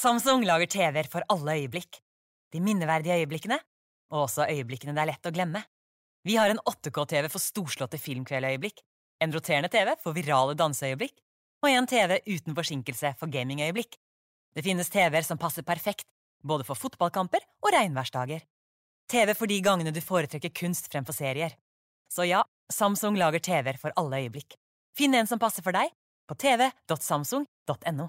[0.00, 1.98] Samsung lager TV-er for alle øyeblikk.
[2.54, 3.58] De minneverdige øyeblikkene,
[4.10, 5.60] og også øyeblikkene det er lett å glemme.
[6.24, 8.80] Vi har en 8K-TV for storslåtte filmkveldøyeblikk,
[9.20, 11.12] en roterende TV for virale danseøyeblikk,
[11.60, 13.98] og en TV uten forsinkelse for gamingøyeblikk.
[14.56, 16.08] Det finnes TV-er som passer perfekt,
[16.40, 18.48] både for fotballkamper og regnværsdager.
[19.10, 21.58] TV for de gangene du foretrekker kunst fremfor serier.
[22.08, 22.40] Så ja,
[22.72, 24.56] Samsung lager TV-er for alle øyeblikk.
[24.96, 25.92] Finn en som passer for deg
[26.30, 28.08] på tv.samsung.no.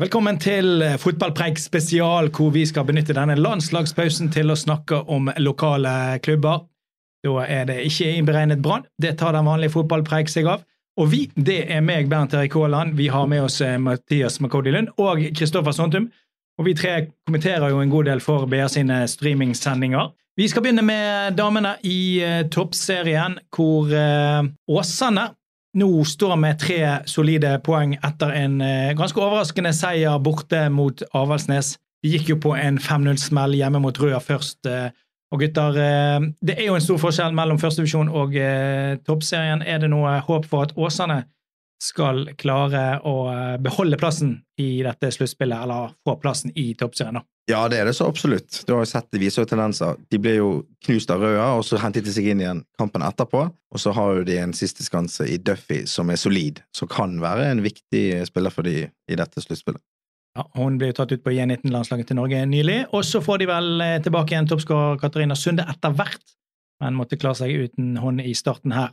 [0.00, 5.90] Velkommen til Fotballpreik spesial, hvor vi skal benytte denne landslagspausen til å snakke om lokale
[6.24, 6.62] klubber.
[7.20, 8.86] Da er det ikke innberegnet Brann.
[8.96, 10.62] Det tar den vanlige Fotballpreik seg av.
[10.96, 12.94] Og vi, det er meg, Bernt Erik Haaland.
[12.96, 16.08] Vi har med oss eh, Mathias Makodi Lund og Kristoffer Sontum.
[16.56, 16.94] Og vi tre
[17.28, 20.14] kommenterer jo en god del for BR sine streamingsendinger.
[20.40, 25.28] Vi skal begynne med damene i eh, toppserien, hvor eh, Åsane
[25.78, 31.76] nå står med tre solide poeng etter en eh, ganske overraskende seier borte mot Avaldsnes.
[32.02, 34.64] De gikk jo på en 5-0-smell hjemme mot Røa først.
[34.66, 34.88] Eh,
[35.30, 38.34] og gutter, eh, det er jo en stor forskjell mellom førstedivisjon og
[39.06, 39.62] toppserien.
[39.62, 41.22] Er det noe håp for at Åsane
[41.80, 47.20] skal klare å eh, beholde plassen i dette sluttspillet, eller få plassen i toppserien?
[47.20, 47.24] da?
[47.50, 48.62] Ja, det er det så absolutt.
[48.66, 49.98] Du har jo sett det viser jo tendenser.
[50.12, 50.50] De ble jo
[50.86, 53.46] knust av Røa, og så hentet de seg inn igjen kampen etterpå.
[53.50, 57.16] Og så har jo de en siste skanse i Duffy som er solid, som kan
[57.22, 59.82] være en viktig spiller for de i dette sluttspillet.
[60.38, 62.84] Ja, hun ble tatt ut på J19-landslaget til Norge nylig.
[62.94, 66.36] Og så får de vel eh, tilbake igjen toppskårer Katarina Sunde etter hvert,
[66.80, 68.92] men måtte klare seg uten hun i starten her.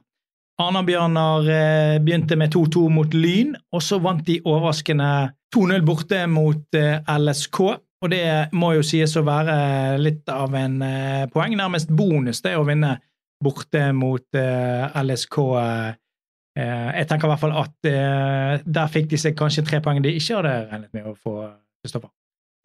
[0.57, 5.11] Arna-Bjørnar eh, begynte med 2-2 mot Lyn, og så vant de overraskende
[5.53, 7.61] 2-0 borte mot eh, LSK.
[8.05, 12.53] Og det må jo sies å være litt av en eh, poeng, nærmest bonus, det
[12.57, 12.97] å vinne
[13.43, 15.37] borte mot eh, LSK.
[15.57, 15.95] Eh,
[16.57, 17.87] jeg tenker i hvert fall at
[18.65, 21.35] der fikk de seg kanskje tre poeng de ikke hadde regnet med å få,
[21.85, 22.09] Kristoffer.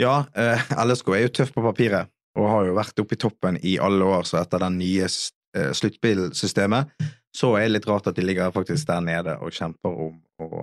[0.01, 2.09] Ja, eh, LSK er jo tøff på papiret,
[2.41, 6.95] og har jo vært oppe i toppen i alle år, så etter den nye sluttspillsystemet,
[7.37, 10.63] så er det litt rart at de ligger faktisk der nede og kjemper om å,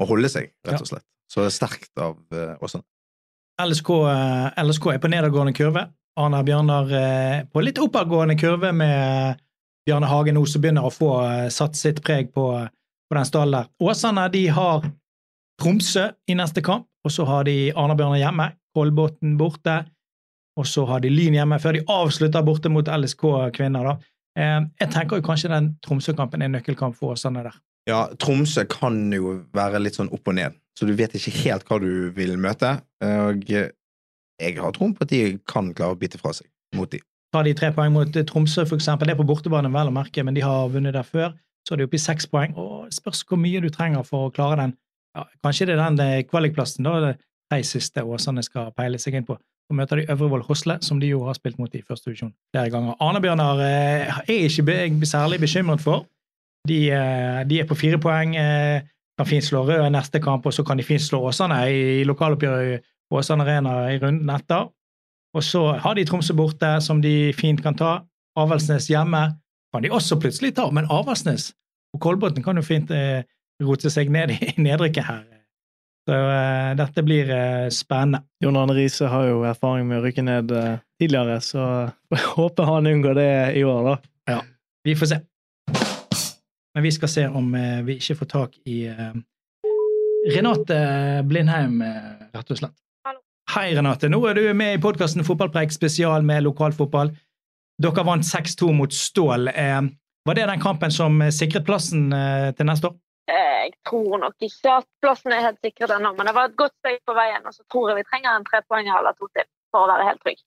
[0.00, 1.04] å holde seg, rett og slett.
[1.28, 2.16] Så det er sterkt av
[2.64, 2.86] Åsane.
[3.62, 5.86] LSK, eh, LSK er på nedadgående kurve.
[6.16, 9.40] Arne Bjørnar eh, på litt oppadgående kurve med
[9.86, 12.46] Bjarne Hagen nå, som begynner å få eh, satt sitt preg på,
[13.08, 13.68] på den stallen der.
[13.80, 14.86] Åsane de har
[15.60, 19.78] Tromsø i neste kamp, og så har de Arne Bjørnar hjemme, Kolbotn borte,
[20.56, 23.24] og så har de Lyn hjemme, før de avslutter borte mot LSK
[23.56, 23.92] kvinner.
[23.92, 23.96] da.
[24.36, 27.56] Eh, jeg tenker jo kanskje den Tromsø-kampen er nøkkelkamp for Åsane der.
[27.86, 31.66] Ja, Tromsø kan jo være litt sånn opp og ned, så du vet ikke helt
[31.68, 32.72] hva du vil møte.
[33.06, 37.00] Og jeg har troen på at de kan klare å bite fra seg mot de.
[37.34, 39.94] Tar de tre poeng mot eh, Tromsø, for eksempel, det er på bortebane, vel å
[39.94, 41.34] merke, men de har vunnet der før,
[41.66, 42.54] så er de oppe i seks poeng.
[42.60, 44.76] og Spørs hvor mye du trenger for å klare den.
[45.16, 47.12] Ja, kanskje det er den eh, kvalikplassen, da det
[47.52, 49.36] de siste Åsane skal peile seg inn på.
[49.66, 52.70] Så møter de Øvrevoll Hosle, som de jo har spilt mot i første divisjon flere
[52.70, 52.94] ganger.
[53.02, 56.06] Arne-Bjørnar eh, er ikke be særlig bekymret for.
[56.66, 58.36] De, eh, de, er på fire poeng.
[58.36, 58.82] Eh,
[59.16, 62.04] kan fint slå Rød i neste kamp, og så kan de fint slå Åsane i,
[62.04, 64.68] lokaloppgjøret på Åsane Arena i runden etter.
[65.36, 68.00] Og så har de Tromsø borte, som de fint kan ta.
[68.36, 69.22] Avaldsnes hjemme
[69.72, 71.50] kan de også plutselig ta, men Avaldsnes
[71.96, 73.24] og Kolbotn kan jo fint eh,
[73.64, 75.24] rote seg ned i nedrykket her.
[76.06, 78.22] Så eh, dette blir eh, spennende.
[78.44, 81.62] Jon Arne Riise har jo erfaring med å rykke ned eh, tidligere, så
[82.14, 83.96] jeg håper han unngår det i år, da.
[84.36, 84.42] Ja,
[84.86, 85.20] vi får se.
[86.76, 89.14] Men vi skal se om eh, vi ikke får tak i eh,
[90.28, 90.76] Renate
[91.24, 92.74] Blindheim, eh, rett og slett.
[93.54, 94.10] Hei, Renate.
[94.12, 97.14] Nå er du med i podkasten Fotballpreik spesial med lokalfotball.
[97.80, 99.48] Dere vant 6-2 mot Stål.
[100.28, 102.10] Var det den kampen som sikret plassen
[102.58, 102.98] til neste år?
[103.30, 106.74] Jeg tror nok ikke at plassen er helt sikret ennå, men det var et godt
[106.82, 107.40] steg på veien.
[107.46, 110.20] Og så tror jeg vi trenger en trepoenger eller to til for å være helt
[110.26, 110.44] trygg.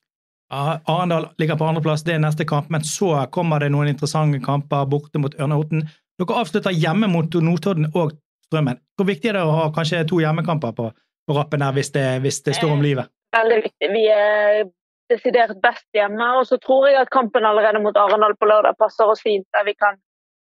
[0.54, 4.86] Arendal ligger på andreplass, det er neste kamp, men så kommer det noen interessante kamper
[4.94, 5.88] borte mot Ørnehoten.
[6.20, 8.18] Dere avslutter hjemme mot Notodden og
[8.50, 8.82] Strømmen.
[8.98, 12.04] Hvor viktig er det å ha kanskje to hjemmekamper på, på rappen der hvis det,
[12.26, 13.08] hvis det står om livet?
[13.36, 13.90] Veldig viktig.
[13.94, 14.66] Vi er
[15.10, 19.10] desidert best hjemme, og så tror jeg at kampen allerede mot Arendal på lørdag passer
[19.10, 19.98] oss fint, der vi kan,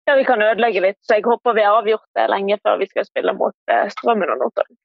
[0.09, 0.99] der vi kan ødelegge litt.
[1.05, 4.33] Så jeg håper vi har avgjort det lenge før vi skal spille mot eh, Strømmen
[4.33, 4.79] og Notodden.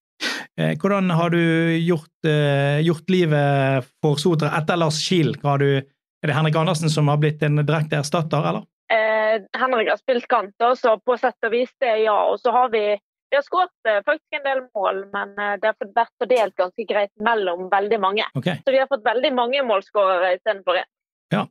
[0.59, 1.41] Eh, Hvordan har du
[1.77, 5.37] gjort, eh, gjort livet for Sotra etter Lars Kiel?
[5.39, 8.67] Er det Henrik Andersen som har blitt en direkte erstatter, eller?
[8.91, 12.17] Eh, Henrik har spilt kant, så på sett og vis det ja.
[12.31, 12.83] Og så har vi
[13.31, 16.85] vi har skåret eh, faktisk en del mål, men eh, det har vært fordelt ganske
[16.87, 18.25] greit mellom veldig mange.
[18.35, 18.59] Okay.
[18.65, 20.89] Så vi har fått veldig mange målskårere istedenfor én.
[21.31, 21.45] Ja.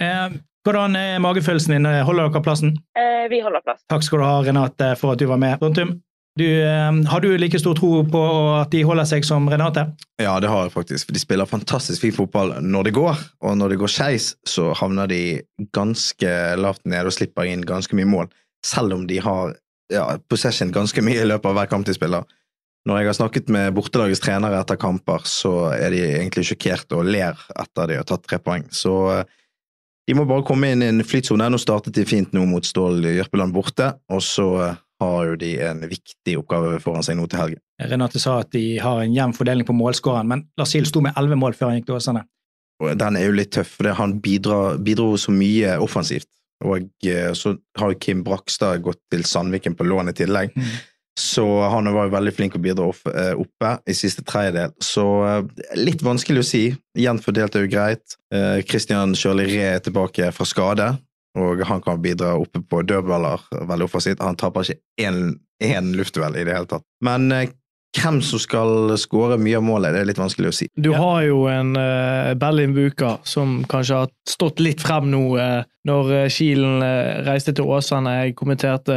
[0.00, 1.90] Eh, hvordan er magefølelsen din?
[2.08, 2.72] Holder dere plassen?
[2.96, 3.84] Eh, vi holder plass.
[3.92, 5.60] Takk skal du ha, Renate, for at du var med.
[5.60, 5.98] Rontum,
[6.38, 8.22] du, eh, har du like stor tro på
[8.60, 9.88] at de holder seg som Renate?
[10.20, 11.10] Ja, det har jeg faktisk.
[11.12, 15.10] De spiller fantastisk fin fotball når det går, og når det går skeis, så havner
[15.10, 15.22] de
[15.76, 18.30] ganske lavt nede og slipper inn ganske mye mål.
[18.66, 19.56] Selv om de har
[19.90, 22.28] ja, possession ganske mye i løpet av hver kamp de spiller.
[22.88, 27.10] Når jeg har snakket med bortelagets trenere etter kamper, så er de egentlig sjokkert og
[27.10, 28.64] ler etter de har tatt tre poeng.
[28.72, 29.26] Så eh,
[30.08, 31.50] de må bare komme inn i en flytsone.
[31.52, 35.54] Nå startet de fint nå mot Stål Jørpeland borte, og så eh, har jo de
[35.64, 37.62] en viktig oppgave foran seg nå til helgen.
[37.80, 41.38] Renate sa at de har en jevn fordeling på målskåreren, men Lasil sto med elleve
[41.40, 42.26] mål før han gikk til Åsane.
[43.00, 46.28] Den er jo litt tøff, for han bidrar, bidro så mye offensivt.
[46.64, 50.56] Og eh, så har jo Kim Brakstad gått til Sandviken på lån i tillegg.
[51.20, 54.72] Så han var jo veldig flink å bidra eh, oppe i siste tredjedel.
[54.84, 56.64] Så eh, litt vanskelig å si.
[56.96, 58.16] Jevnt fordelt er jo greit.
[58.30, 60.90] Kristian Christian Sjøli Ree er tilbake fra skade,
[61.38, 64.22] og han kan bidra oppe på dødballer veldig offensivt.
[64.24, 64.80] Han taper ikke
[65.60, 66.86] én, luftduell i det hele tatt.
[67.04, 67.52] Men eh,
[67.98, 70.68] hvem som skal skåre mye av målet, det er litt vanskelig å si.
[70.78, 75.62] Du har jo en uh, Berlin Buka som kanskje har stått litt frem nå uh,
[75.88, 78.14] når uh, Kielen uh, reiste til Åsane.
[78.20, 78.94] Jeg kommenterte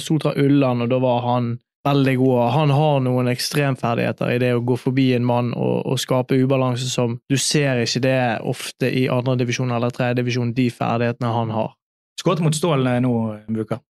[0.00, 1.52] Sotra Ulland, og da var han
[1.86, 2.40] veldig god.
[2.54, 6.88] Han har noen ekstremferdigheter i det å gå forbi en mann og, og skape ubalanse
[6.90, 8.18] som Du ser ikke det
[8.48, 11.72] ofte i andredivisjon eller tredjedivisjon, de ferdighetene han har.
[12.20, 13.14] Skåret mot Stål eh, nå
[13.50, 13.80] Buka?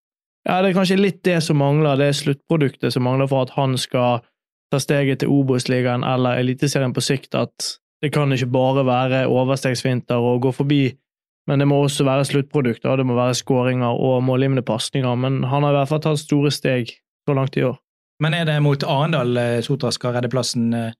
[0.48, 3.54] Ja, Det er kanskje litt det som mangler, det er sluttproduktet som mangler for at
[3.58, 4.22] han skal
[4.72, 7.36] ta steget til Obos-ligaen eller Eliteserien på sikt.
[7.36, 10.82] At det kan ikke bare være overstegsvinter og gå forbi,
[11.46, 12.96] men det må også være sluttprodukter.
[12.96, 15.14] Det må være skåringer og målgivende pasninger.
[15.14, 16.90] Men han har i hvert fall tatt store steg
[17.28, 17.78] så langt i år.
[18.22, 20.72] Men er det mot Arendal eh, Sotra skal redde plassen?
[20.74, 20.92] eh?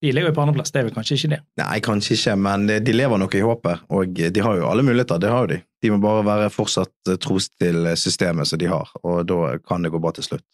[0.00, 1.38] De ligger jo på andreplass, det er vel kanskje ikke det?
[1.60, 5.20] Nei, kanskje ikke, men de lever nok i håpet, og de har jo alle muligheter.
[5.20, 5.58] Det har jo de.
[5.84, 9.84] De må bare være fortsatt eh, tros til systemet som de har, og da kan
[9.84, 10.46] det gå bra til slutt.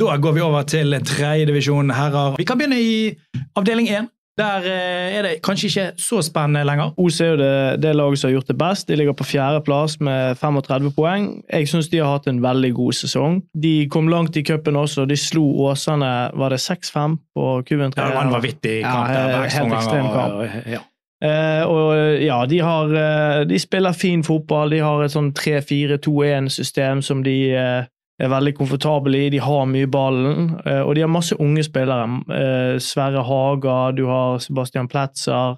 [0.00, 2.38] Da går vi over til tredjedivisjon herrer.
[2.40, 3.12] Vi kan begynne i
[3.60, 4.08] avdeling én.
[4.38, 6.94] Der eh, er det kanskje ikke så spennende lenger.
[6.96, 8.88] Os er jo det, det laget som har gjort det best.
[8.88, 11.26] De ligger på fjerdeplass med 35 poeng.
[11.52, 13.42] Jeg syns de har hatt en veldig god sesong.
[13.62, 15.04] De kom langt i cupen også.
[15.04, 18.00] De slo Åsane var det 6-5 på Kuben 3.
[18.00, 19.12] Det var en vanvittig kamp.
[19.12, 20.64] Ja, helt ekstrem kamp.
[20.66, 20.80] Ja.
[21.22, 24.72] Eh, og ja, de har eh, De spiller fin fotball.
[24.72, 27.84] De har et sånn 3-4-2-1-system som de eh,
[28.20, 29.30] er veldig komfortable i.
[29.30, 32.04] De har mye ballen, eh, og de har masse unge spillere.
[32.30, 35.56] Eh, Sverre Haga, du har Sebastian Pletzer,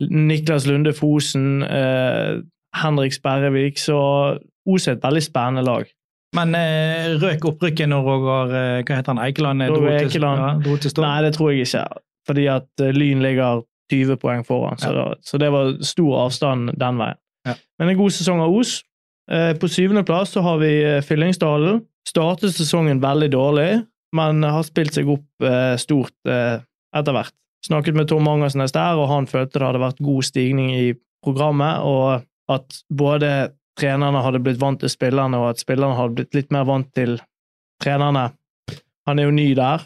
[0.00, 2.40] Niklas Lunde Fosen, eh,
[2.82, 3.78] Henrik Sperrevik.
[3.78, 4.38] Så
[4.68, 5.84] Os er et veldig spennende lag.
[6.34, 8.50] Men eh, røk opprykket når Roger
[8.82, 9.22] Hva heter han?
[9.24, 9.62] Eikeland?
[9.68, 10.92] dro Roger til- Ja, dro til?
[11.02, 11.86] Nei, det tror jeg ikke.
[12.26, 13.62] Fordi at Lyn ligger
[13.92, 17.14] 20 poeng foran, så, da, så det var stor avstand den veien.
[17.46, 17.54] Ja.
[17.78, 18.82] Men en god sesong av Os.
[19.32, 21.80] Eh, På syvendeplass så har vi eh, Fyllingsdalen.
[22.08, 23.70] Startet sesongen veldig dårlig,
[24.14, 27.34] men har spilt seg opp eh, stort etter hvert.
[27.66, 31.82] Snakket med Tom Angersnes der, og han følte det hadde vært god stigning i programmet,
[31.82, 36.54] og at både trenerne hadde blitt vant til spillerne, og at spillerne hadde blitt litt
[36.54, 37.18] mer vant til
[37.82, 38.28] trenerne.
[39.10, 39.82] Han er jo ny der.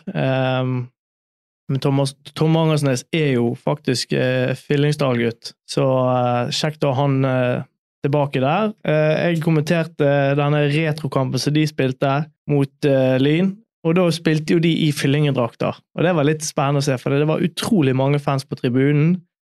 [1.70, 7.24] men Thomas, Tom Angersnes er jo faktisk eh, Fyllingsdal-gutt, så eh, kjekt å ha han
[7.24, 7.62] eh,
[8.04, 8.74] tilbake der.
[8.86, 12.12] Eh, jeg kommenterte denne retrokampen som de spilte
[12.50, 13.54] mot eh, Lyn,
[13.86, 15.78] og da spilte jo de i fyllingedrakter.
[15.96, 19.14] Og det var litt spennende å se, for det var utrolig mange fans på tribunen.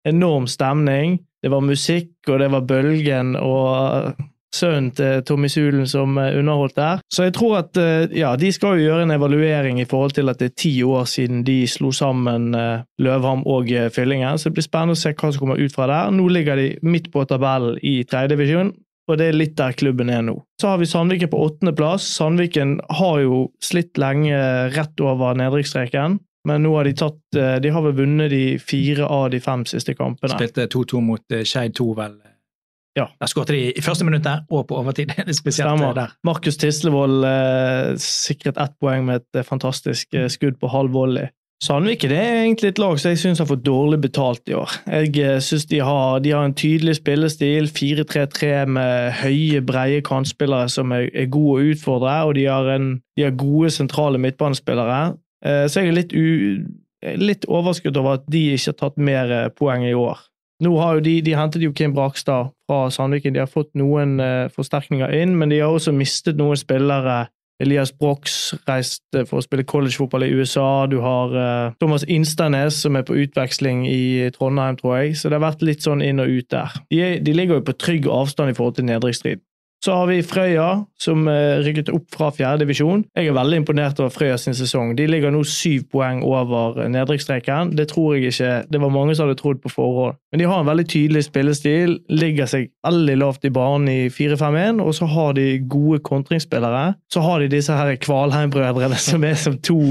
[0.07, 1.19] Enorm stemning.
[1.41, 4.13] Det var musikk, og det var Bølgen og
[4.55, 7.01] sønnen til Tommy Sulen som eh, underholdt der.
[7.11, 10.31] Så jeg tror at eh, ja, de skal jo gjøre en evaluering i forhold til
[10.31, 14.59] at det er ti år siden de slo sammen eh, Løvham og Fyllingen, så det
[14.59, 16.15] blir spennende å se hva som kommer ut fra der.
[16.15, 18.73] Nå ligger de midt på tabellen i tredjedivisjon,
[19.09, 20.37] og det er litt der klubben er nå.
[20.61, 22.05] Så har vi Sandviken på åttendeplass.
[22.19, 24.37] Sandviken har jo slitt lenge
[24.75, 26.19] rett over nedrykksstreken.
[26.47, 29.93] Men nå har de tatt De har vel vunnet de fire av de fem siste
[29.93, 30.33] kampene.
[30.33, 32.15] Spilte 2-2 mot Skeid 2, vel.
[32.97, 33.05] Ja.
[33.21, 35.13] Der skåret de i første minuttet og på overtid.
[35.27, 35.93] Det spesielt eh, Stemmer.
[35.95, 36.15] der.
[36.27, 41.29] Markus Tislevold eh, sikret ett poeng med et eh, fantastisk eh, skudd på halv volley.
[41.61, 44.71] Sandvik det er egentlig et lag som jeg syns har fått dårlig betalt i år.
[44.89, 50.71] Jeg syns synes de har, de har en tydelig spillestil, 4-3-3 med høye, breie kantspillere
[50.73, 55.13] som er, er gode å utfordre, og de har, en, de har gode sentrale midtbanespillere.
[55.45, 56.65] Eh, Så jeg er litt, u,
[57.21, 60.17] litt overskudd over at de ikke har tatt mer eh, poeng i år.
[60.65, 63.35] Nå har jo de, de hentet jo Kim Brakstad fra Sandviken.
[63.35, 67.25] De har fått noen eh, forsterkninger inn, men de har også mistet noen spillere.
[67.61, 70.87] Elias Brox reiste for å spille collegefotball i USA.
[70.89, 75.19] Du har eh, Thomas Instanes som er på utveksling i Trondheim, tror jeg.
[75.19, 76.79] Så det har vært litt sånn inn og ut der.
[76.89, 79.43] De, de ligger jo på trygg avstand i forhold til nedrykksstrid.
[79.81, 83.07] Så har vi Frøya, som eh, rykket opp fra fjerdedivisjon.
[83.17, 84.91] Jeg er veldig imponert over Frøya sin sesong.
[84.97, 87.73] De ligger nå syv poeng over eh, nedrykksstreken.
[87.77, 90.19] Det tror jeg ikke Det var mange som hadde trodd på forhånd.
[90.31, 94.83] Men de har en veldig tydelig spillestil, ligger seg veldig lavt i banen i 4-5-1,
[94.85, 96.93] og så har de gode kontringsspillere.
[97.09, 99.81] Så har de disse her Kvalheim-brødrene, som er som to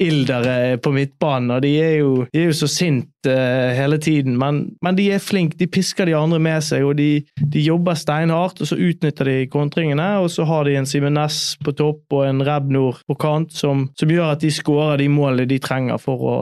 [0.00, 4.38] ildere på midtbanen, og de er jo, de er jo så sint uh, hele tiden,
[4.40, 5.58] men, men de er flinke.
[5.60, 7.22] De pisker de andre med seg, og de,
[7.52, 11.58] de jobber steinhardt, og så utnytter de kontringene, og så har de en Simen Næss
[11.62, 15.48] på topp og en Rebnor på kant som, som gjør at de skårer de målene
[15.50, 16.34] de trenger for å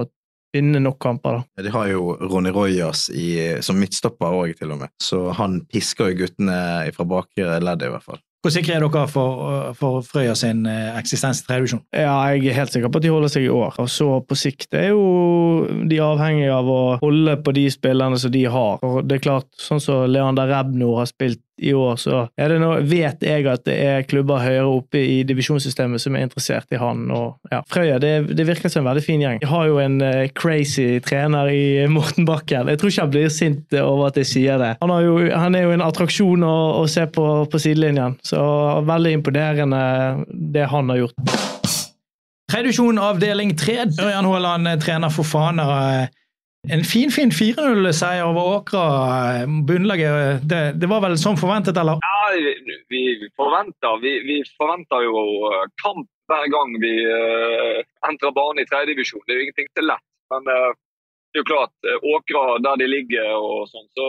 [0.54, 1.40] vinne nok kamper.
[1.40, 1.62] da.
[1.62, 4.94] De har jo Ronny Royas i, som midtstopper òg, til og med.
[5.02, 6.58] Så han pisker jo guttene
[6.96, 8.22] fra bakre ledd, i hvert fall.
[8.40, 11.76] Hvor sikre er dere for, for Frøya sin eh, eksistens i tredje?
[11.92, 13.76] Ja, jeg er helt sikker på at de holder seg i år.
[13.82, 18.32] Og så på sikt er jo de avhengige av å holde på de spillerne som
[18.32, 18.80] de har.
[18.86, 23.22] Og det er klart, sånn som Leander Rebnor har spilt i år, så nå, vet
[23.24, 27.06] jeg at det er klubber høyere oppe i divisjonssystemet som er interessert i han.
[27.12, 27.60] Og, ja.
[27.70, 29.42] Frøya det, det virker som en veldig fin gjeng.
[29.42, 31.64] De har jo en eh, crazy trener i
[31.96, 32.70] Morten Bakken.
[32.72, 34.74] Jeg tror ikke han blir sint over at jeg sier det.
[34.82, 38.40] Han, jo, han er jo en attraksjon å, å se på på sidelinjen, så
[38.86, 39.80] veldig imponerende
[40.30, 41.36] det han har gjort.
[42.50, 43.76] Tredjevisjon avdeling 3.
[44.02, 46.08] Ørjan Haaland, eh, trener for Fana.
[46.68, 48.84] Eh, fin, fin 4-0-seier over Åkra.
[49.42, 51.96] eh, Bunnlaget, det, det var vel som forventet, eller?
[52.04, 58.30] Ja, vi, vi forventer vi, vi forventer jo eh, kamp hver gang vi uh, entrer
[58.30, 59.22] banen i tredjedivisjon.
[59.26, 60.04] Det er jo ingenting til lett.
[60.30, 60.76] Men uh,
[61.32, 61.72] det er jo klart,
[62.06, 64.06] Åkra der de ligger og sånn, så,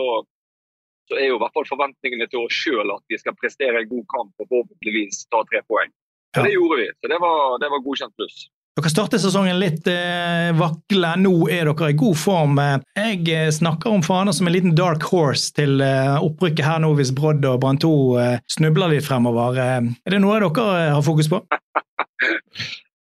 [1.10, 3.90] så er jo i hvert fall forventningene til oss sjøl at vi skal prestere en
[3.90, 5.90] god kamp og forhåpentligvis ta tre poeng.
[6.30, 6.86] Så Det gjorde vi.
[7.02, 8.38] Så det var, det var godkjent pluss.
[8.72, 11.10] Dere startet sesongen litt eh, vakle.
[11.20, 12.54] Nå er dere i god form.
[12.96, 16.94] Jeg eh, snakker om Fana som en liten dark horse til eh, opprykket her nå
[16.96, 17.90] hvis Brodd og Brann 2
[18.22, 19.60] eh, snubler litt fremover.
[19.60, 21.42] Eh, Er det noe dere eh, har fokus på?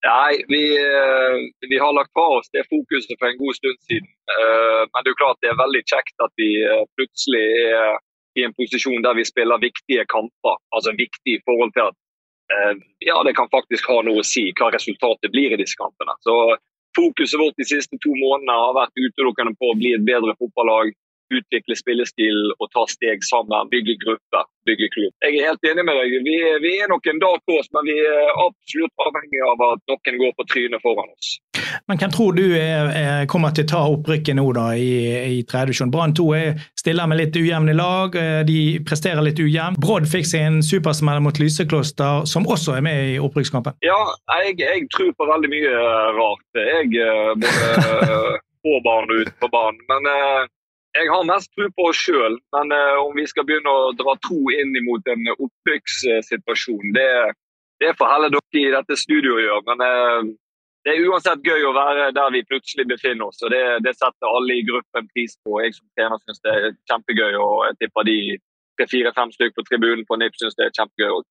[0.10, 0.62] Nei, vi,
[1.72, 4.08] vi har lagt fra oss det fokuset for en god stund siden.
[4.90, 6.48] Men det er jo klart det er veldig kjekt at vi
[6.98, 8.00] plutselig er
[8.42, 10.58] i en posisjon der vi spiller viktige kamper.
[10.74, 12.01] Altså viktig i forhold til at
[13.06, 16.16] ja, det kan faktisk ha noe å si hva resultatet blir i disse kampene.
[16.26, 16.36] Så
[16.96, 20.92] Fokuset vårt de siste to månedene har vært utelukkende på å bli et bedre fotballag,
[21.40, 25.14] utvikle spillestil og ta steg sammen, bygge grupper, bygge klubb.
[25.26, 26.18] Jeg er helt enig med deg.
[26.28, 26.36] Vi,
[26.66, 30.22] vi er nok en dag på oss, men vi er absolutt avhengig av at noen
[30.22, 31.34] går på trynet foran oss.
[31.88, 34.92] Men hvem tror du er, er, kommer til å ta opprykket nå da i,
[35.38, 35.94] i tredje divisjon?
[35.94, 39.80] Brann 2 er stiller med litt ujevne lag, eh, de presterer litt ujevnt.
[39.82, 43.78] Brodd fikk sin en supersmell mot Lysekloster, som også er med i opprykkskampen.
[43.86, 44.00] Ja,
[44.42, 45.76] jeg, jeg tror på veldig mye
[46.18, 46.48] rart.
[46.58, 48.18] Jeg eh, både
[48.66, 49.82] på banen og på banen.
[49.92, 50.50] Men eh,
[50.98, 52.38] jeg har mest tro på oss sjøl.
[52.56, 57.10] Men eh, om vi skal begynne å dra tro inn mot en opprykkssituasjon, det,
[57.84, 59.66] det får heller dere i dette studioet gjøre.
[59.72, 60.32] Men eh,
[60.86, 63.42] det er uansett gøy å være der vi plutselig befinner oss.
[63.46, 65.60] og Det, det setter alle i gruppen pris på.
[65.64, 68.18] Jeg som trener syns det er kjempegøy, og jeg tipper de
[68.80, 71.28] tre-fire-fem stykker på tribunen på NIP syns det er kjempegøy òg.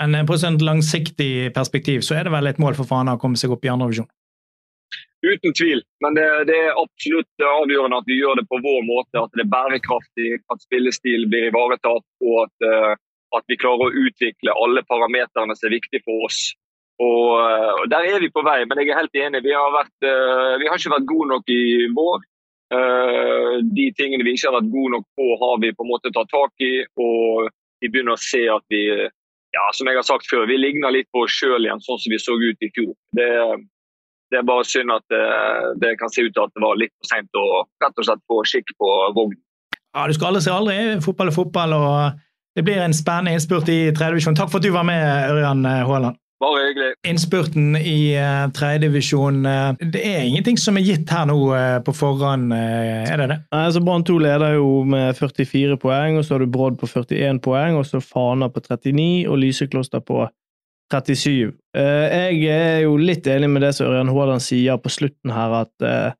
[0.00, 3.20] Men eh, på et langsiktig perspektiv så er det vel et mål for Fana å
[3.22, 4.10] komme seg opp i andre divisjon?
[5.24, 5.82] Uten tvil.
[6.04, 9.22] Men det, det, er absolutt avgjørende at vi gjør det på vår måte.
[9.22, 12.92] At det er bærekraftig, at spillestil blir ivaretatt og at, uh,
[13.38, 16.40] at, vi klarer å utvikle alle parameterne som er viktige for oss.
[17.02, 19.44] Og uh, Der er vi på vei, men jeg er helt enig.
[19.46, 21.62] Vi har, vært, uh, vi har ikke vært gode nok i
[22.00, 22.32] vår.
[23.76, 26.32] de tingene vi ikke har vært gode nok på, har vi på en måte tatt
[26.32, 26.82] tak i.
[26.98, 27.46] Og
[27.80, 28.80] vi begynner å se at vi
[29.54, 32.12] ja, som jeg har sagt før, vi ligner litt på oss sjøl igjen, sånn som
[32.12, 32.90] vi så ut i fjor.
[33.16, 33.28] Det
[34.32, 35.24] det er bare synd at det,
[35.82, 37.46] det kan se ut til at det var litt for seint å
[37.84, 39.40] rett og slett få skikk på vognen.
[39.96, 40.76] Ja, Du skal aldri si aldri.
[41.04, 44.36] Fotball er fotball, og det blir en spennende innspurt i tredje divisjon.
[44.36, 46.18] Takk for at du var med, Ørjan Haaland.
[46.40, 46.90] Bare hyggelig.
[47.08, 49.38] Innspurten i uh, tredjedivisjon.
[49.46, 53.28] Uh, det er ingenting som er gitt her nå uh, på forhånd, uh, er det
[53.30, 53.38] det?
[53.54, 56.90] Nei, altså Brann 2 leder jo med 44 poeng, og så har du Brodd på
[56.90, 60.26] 41 poeng, og så Fana på 39 og Lysekloster på
[60.92, 61.54] 37.
[61.74, 66.14] jeg er jo litt enig med det som Ørjan Haaland sier på slutten her, at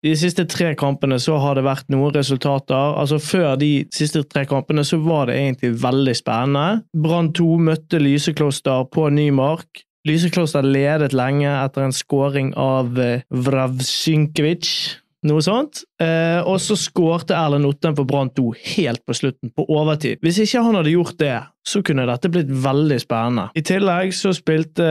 [0.00, 2.94] de siste tre kampene så har det vært noen resultater.
[2.96, 6.80] Altså Før de siste tre kampene så var det egentlig veldig spennende.
[6.96, 9.84] Brann 2 møtte Lysekloster på Nymark.
[10.08, 14.70] Lysekloster ledet lenge etter en skåring av eh, Vravsjinkevic,
[15.28, 15.82] noe sånt.
[16.00, 20.20] Eh, og så skårte Erlend Otten for Brann 2 helt på slutten, på overtid.
[20.24, 21.36] Hvis ikke han hadde gjort det,
[21.68, 23.50] så kunne dette blitt veldig spennende.
[23.54, 24.88] I tillegg så spilte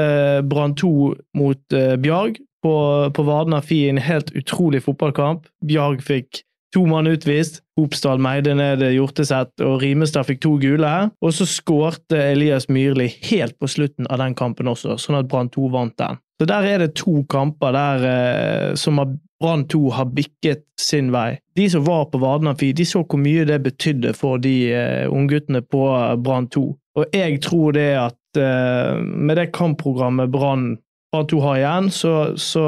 [0.50, 0.94] Brann 2
[1.40, 2.76] mot eh, Bjarg, på,
[3.16, 5.46] på Vardena Fi en helt utrolig fotballkamp.
[5.66, 6.42] Bjarg fikk
[6.76, 7.62] to mann utvist.
[7.80, 10.92] Hopsdal meide ned Hjorteseth, og Rimestad fikk to gule.
[11.24, 15.52] Og så skårte Elias Myrli helt på slutten av den kampen også, sånn at Brann
[15.54, 16.20] 2 vant den.
[16.40, 19.02] Så der er det to kamper der eh, som
[19.40, 21.40] Brann 2 har bikket sin vei.
[21.56, 25.08] De som var på Vardena Fi, de så hvor mye det betydde for de eh,
[25.12, 25.84] ungguttene på
[26.24, 26.64] Brann 2.
[27.00, 30.72] Og jeg tror det at eh, med det kampprogrammet Brann
[31.12, 32.64] Brann 2 har igjen, så, så,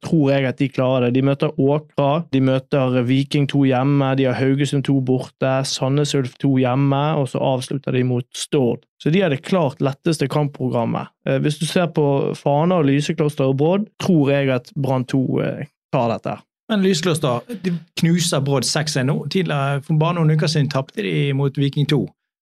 [0.00, 1.18] tror jeg at de klarer det.
[1.18, 6.38] De møter Åkra, de møter Viking 2 hjemme, de har Haugesund 2 borte, Sandnes Ulf
[6.40, 8.86] 2 hjemme, og så avslutter de mot Stord.
[9.02, 11.12] Så de har det klart letteste kampprogrammet.
[11.28, 12.06] Eh, hvis du ser på
[12.38, 16.38] Fana og Lysekloster og Brodd, tror jeg at Brann 2 eh, tar dette.
[16.72, 19.18] Men Lysekloster de knuser Brodd 6-1 nå.
[19.34, 22.00] Tidligere, For bare noen uker siden tapte de mot Viking 2.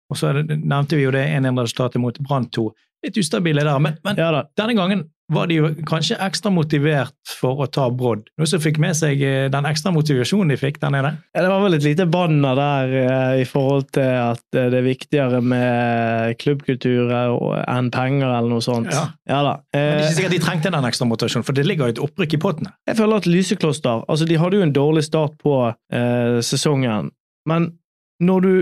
[0.09, 2.65] Og så nevnte vi jo det 1-1-resultatet mot Brann 2.
[3.07, 7.61] Litt ustabile der, men, men ja denne gangen var de jo kanskje ekstra motivert for
[7.63, 8.25] å ta brodd.
[8.39, 11.11] Noe som fikk med seg eh, den ekstra motivasjonen de fikk der nede?
[11.35, 14.79] Ja, det var vel et lite banner der eh, i forhold til at eh, det
[14.81, 18.89] er viktigere med klubbkultur enn penger, eller noe sånt.
[18.93, 19.55] Ja, ja da.
[19.75, 22.03] Men det er ikke sikkert de trengte den ekstra motivasjonen, for det ligger jo et
[22.09, 22.73] opprykk i pottene.
[22.89, 27.13] Jeg føler at Lysekloster altså De hadde jo en dårlig start på eh, sesongen,
[27.49, 27.73] men
[28.19, 28.53] når du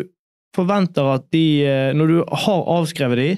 [0.55, 3.31] forventer at de Når du har avskrevet de,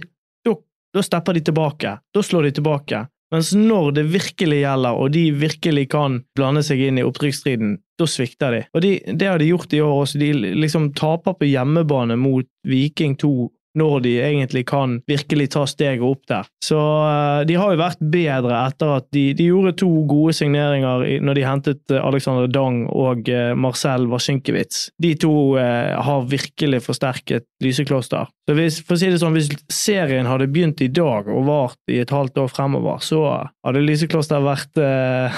[0.93, 1.97] da stepper de tilbake.
[2.13, 3.05] Da slår de tilbake.
[3.33, 8.07] Mens når det virkelig gjelder, og de virkelig kan blande seg inn i opprykksstriden, da
[8.09, 8.61] svikter de.
[8.73, 10.21] Og de, det har de gjort i år også.
[10.21, 13.33] De liksom taper på hjemmebane mot Viking 2
[13.77, 16.47] når de egentlig kan virkelig ta steget opp der.
[16.63, 21.05] Så uh, de har jo vært bedre etter at de, de gjorde to gode signeringer
[21.25, 24.87] når de hentet uh, Alexander Dang og uh, Marcel Waszinkiewicz.
[25.01, 28.27] De to har virkelig forsterket Lysekloster.
[28.47, 31.91] Så hvis, for å si det sånn, hvis serien hadde begynt i dag og vart
[31.91, 33.21] i et halvt år fremover, så
[33.65, 34.79] hadde Lysekloster vært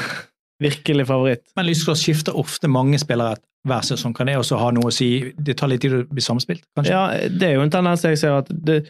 [0.67, 1.43] virkelig favoritt.
[1.57, 4.15] Men Lysekloster skifter ofte mange spillere hver sesong.
[4.17, 5.11] Kan det også ha noe å si?
[5.37, 6.95] Det tar litt tid å bli samspilt, kanskje?
[6.95, 8.81] Ja, det er jo en tendens jeg ser, at det,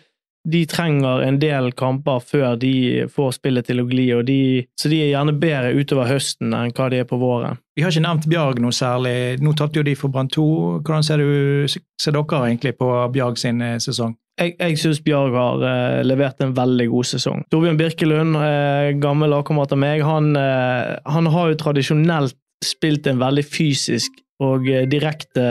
[0.48, 4.40] de trenger en del kamper før de får spillet til å gli, de,
[4.80, 7.60] så de er gjerne bedre utover høsten enn hva de er på våren.
[7.78, 9.38] Vi har ikke nevnt Bjarg noe særlig.
[9.42, 10.48] Nå tapte jo de for Brann 2.
[10.82, 11.68] Hvordan ser, du,
[12.02, 14.16] ser dere egentlig på Bjarg sin eh, sesong?
[14.42, 17.46] Jeg, jeg syns Bjarg har eh, levert en veldig god sesong.
[17.54, 23.22] Torbjørn Birkelund, eh, gammel lagkamerat av meg, han, eh, han har jo tradisjonelt spilt en
[23.22, 25.48] veldig fysisk og eh, direkte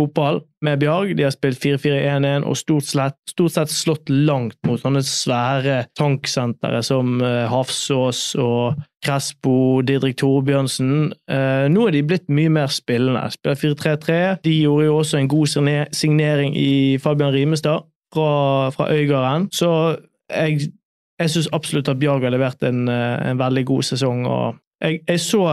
[0.00, 1.12] fotball med Bjarg.
[1.16, 6.80] De har spilt 4-4-1-1 og stort sett, stort sett, slått langt mot sånne svære tanksentre
[6.86, 11.12] som uh, Hafsås og Crespo, Didrik Torbjørnsen.
[11.30, 13.26] Uh, nå er de blitt mye mer spillende.
[13.34, 14.18] Spiller 4-3-3.
[14.46, 15.54] De gjorde jo også en god
[15.96, 18.30] signering i Fabian Rimestad fra,
[18.74, 19.50] fra Øygarden.
[19.52, 19.70] Så
[20.30, 20.70] jeg,
[21.20, 24.26] jeg syns absolutt at Bjarg har levert en, en veldig god sesong.
[24.26, 25.44] og jeg, jeg så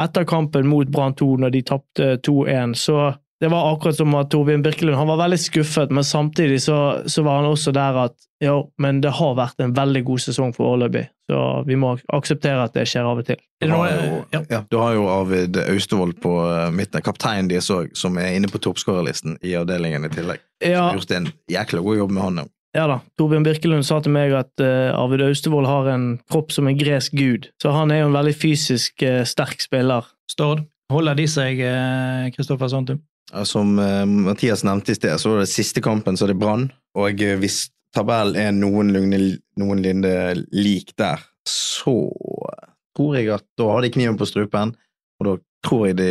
[0.00, 4.28] etter kampen mot Brann 2, når de tapte 2-1, så det var akkurat som at
[4.30, 6.76] Torbjørn Birkelund han var veldig skuffet, men samtidig så,
[7.06, 10.52] så, var han også der at ja, men det har vært en veldig god sesong
[10.54, 13.42] for Åleby, så vi må akseptere at det skjer av og til.
[13.58, 14.62] Du har jo, ja.
[14.70, 18.62] du har jo Arvid Austevoll på eh, midten, kapteinen deres òg, som er inne på
[18.62, 20.46] toppskårerlisten i avdelingen i tillegg.
[20.62, 20.92] Ja.
[20.92, 22.52] Har gjort en jækla god jobb med han òg.
[22.72, 22.98] Ja da.
[23.20, 27.12] Torbjørn Birkelund sa til meg at uh, Arvid Austevoll har en kropp som en gresk
[27.16, 27.50] gud.
[27.60, 30.08] Så han er jo en veldig fysisk uh, sterk spiller.
[30.30, 31.60] Stord, holder de seg,
[32.32, 33.02] Kristoffer uh, Santum?
[33.32, 36.70] Ja, som uh, Mathias nevnte i sted, så var det siste kampen så det Brann.
[36.96, 39.20] Og hvis tabellen er noenlunde,
[39.60, 40.14] noenlunde
[40.56, 41.96] lik der, så
[42.96, 44.72] tror jeg at da har de kniven på strupen,
[45.20, 46.10] og da tror jeg de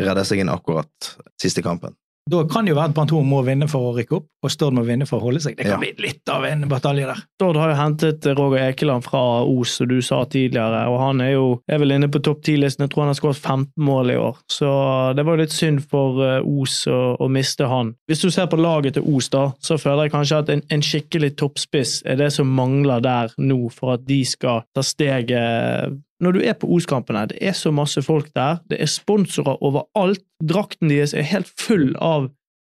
[0.00, 1.96] redder seg inn akkurat siste kampen.
[2.30, 4.76] Da kan det jo være at Brann må vinne for å rykke opp, og Stord
[4.76, 5.56] må vinne for å holde seg.
[5.56, 5.78] Det kan Ja.
[5.82, 7.18] bli litt av en batalje der.
[7.36, 11.32] Stord har jo hentet Roger Ekeland fra Os, som du sa tidligere, og han er
[11.32, 12.86] jo er vel inne på topp 10-listen.
[12.86, 15.82] Jeg tror han har skåret 15 mål i år, så det var jo litt synd
[15.90, 17.94] for eh, Os å, å miste han.
[18.08, 20.80] Hvis du ser på laget til Os, da, så føler jeg kanskje at en, en
[20.82, 26.36] skikkelig toppspiss er det som mangler der nå, for at de skal ta steget når
[26.36, 30.92] du er på Os-kampene, det er så masse folk der, det er sponsorer overalt, drakten
[30.92, 32.30] deres er helt full av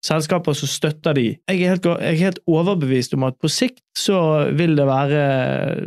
[0.03, 1.25] selskaper som støtter de.
[1.47, 4.17] Jeg er, helt, jeg er helt overbevist om at på sikt så
[4.56, 5.21] vil det være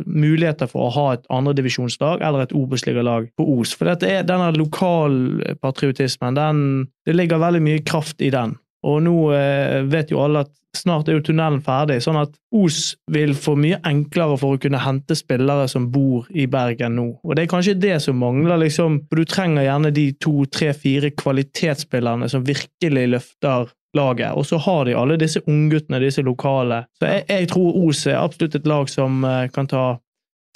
[0.05, 3.75] muligheter for å ha et andredivisjonslag eller et Obos-ligalag på Os.
[3.77, 6.63] For dette er denne lokalpatriotismen, den,
[7.05, 8.57] det ligger veldig mye kraft i den.
[8.87, 12.95] Og nå eh, vet jo alle at snart er jo tunnelen ferdig, sånn at Os
[13.11, 17.07] vil få mye enklere for å kunne hente spillere som bor i Bergen nå.
[17.23, 21.11] Og det er kanskje det som mangler, liksom, du trenger gjerne de to, tre, fire
[21.17, 24.35] kvalitetsspillerne som virkelig løfter laget.
[24.37, 26.83] Og så har de alle disse ungguttene, disse lokale.
[26.99, 29.85] Så jeg, jeg tror Os er absolutt et lag som eh, kan ta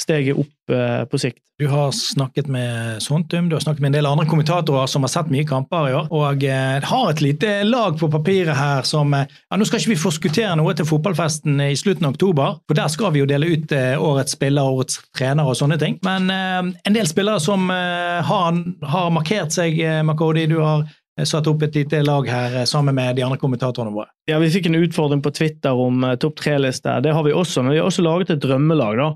[0.02, 1.44] steget opp eh, på sikt.
[1.62, 5.12] Du har snakket med Sontum, du har snakket med en del andre kommentatorer som har
[5.14, 9.14] sett mye kamper i år, og eh, har et lite lag på papiret her som
[9.14, 12.80] eh, ja, Nå skal ikke vi forskuttere noe til fotballfesten i slutten av oktober, for
[12.80, 16.00] der skal vi jo dele ut eh, årets spiller, årets trener og sånne ting.
[16.08, 18.62] Men eh, en del spillere som eh, har,
[18.98, 20.88] har markert seg, eh, Makodi, du har
[21.28, 24.10] satt opp et lite lag her sammen med de andre kommentatorene våre.
[24.26, 26.96] Ja, Vi fikk en utfordring på Twitter om topp tre-liste.
[27.06, 28.98] Det har vi også, men vi har også laget et drømmelag.
[28.98, 29.12] da.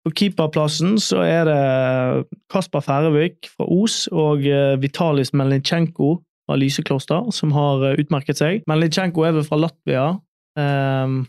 [0.00, 6.14] På keeperplassen så er det Kasper Færøvik fra Os og eh, Vitalis Melinchenko
[6.48, 8.64] fra Lysekloster som har eh, utmerket seg.
[8.70, 10.06] Melinchenko er vel fra Latvia.
[10.56, 11.20] Ehm,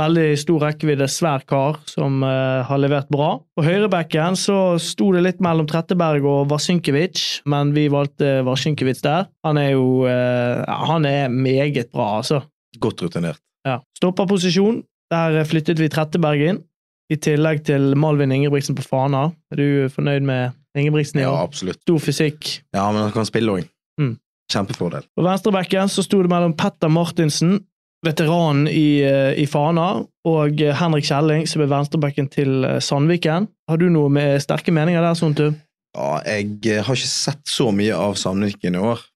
[0.00, 3.34] veldig stor rekkevidde, svær kar som eh, har levert bra.
[3.52, 9.28] På høyrebekken så sto det litt mellom Tretteberg og Vasinkevic, men vi valgte Vasinkevic der.
[9.44, 12.40] Han er jo han er meget bra, altså.
[12.80, 13.44] Godt rutinert.
[13.68, 13.82] Ja.
[14.00, 14.80] Stopperposisjon,
[15.12, 16.64] der flyttet vi Tretteberg inn.
[17.12, 19.26] I tillegg til Malvin Ingebrigtsen på Fana.
[19.52, 21.82] Er du fornøyd med Ingebrigtsen Ja, absolutt.
[21.84, 22.48] Stor fysikk.
[22.72, 23.66] Ja, men han kan spille òg.
[24.00, 24.14] Mm.
[24.52, 25.04] Kjempefordel.
[25.16, 27.58] På venstrebekken så sto det mellom Petter Martinsen,
[28.06, 33.48] veteranen i, eh, i Fana, og Henrik Kjelling, som er venstrebekken til eh, Sandviken.
[33.68, 35.46] Har du noe med sterke meninger der, Sontu?
[35.92, 39.08] Ja, jeg eh, har ikke sett så mye av Sandviken i år,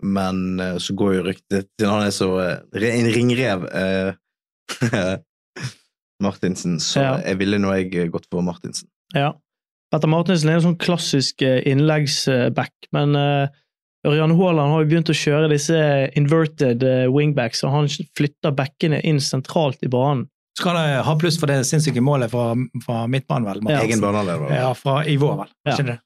[0.00, 3.66] men så går jo ryktet til han er så en ringrev,
[6.20, 7.12] Martinsen, så Ja.
[7.24, 8.88] jeg ville nå jeg gått for Martinsen.
[9.14, 9.32] Ja.
[9.92, 13.48] Petter Martinsen er en sånn klassisk eh, innleggsback, men eh,
[14.06, 15.76] Ørjan Haaland har jo begynt å kjøre disse
[16.16, 20.28] inverted eh, wingbacks, og han flytter backene inn sentralt i banen.
[20.58, 22.54] Skal det ha pluss for det sinnssyke målet fra,
[22.84, 23.60] fra midtbanen, vel?
[23.70, 23.80] Ja.
[23.84, 24.50] Egen baneleder.
[24.54, 25.52] Ja, fra i vår, vel?
[25.86, 25.98] Ja.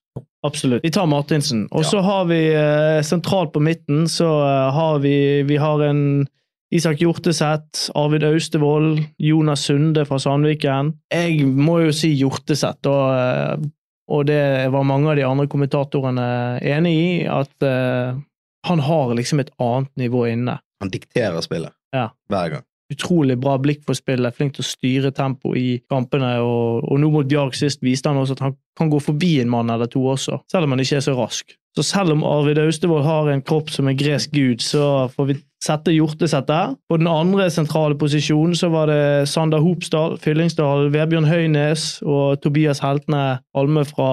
[0.46, 0.83] Absolutt.
[0.85, 1.64] Vi tar Martinsen.
[1.72, 1.88] Og Ja.
[1.90, 6.27] så har vi eh, sentralt på midten så eh, har vi, vi har en
[6.75, 10.91] Isak Hjorteseth, Arvid Austevoll, Jonas Sunde fra Sandviken.
[11.15, 13.69] Jeg må jo si Hjorteseth, og, eh,
[14.11, 14.41] og det
[14.75, 16.27] var mange av de andre kommentatorene
[16.67, 18.19] enig i, at uh,
[18.67, 20.59] han har liksom et annet nivå inne.
[20.83, 22.11] Han dikterer spillet Ja.
[22.29, 22.67] hver gang.
[22.93, 26.35] Utrolig bra blikk for spillet, flink til å styre tempo i kampene.
[26.45, 29.49] Og, og nå mot Bjarg sist viste han også at han kan gå forbi en
[29.55, 31.55] mann eller to også, selv om han ikke er så rask.
[31.75, 35.35] Så selv om Arvid Austevoll har en kropp som en gresk gud, så får vi
[35.65, 36.75] sette Hjorteseth der.
[36.89, 42.83] På den andre sentrale posisjonen så var det Sander Hopsdal, Fyllingsdal, Vebjørn Høynes og Tobias
[42.85, 44.11] Heltene Alme fra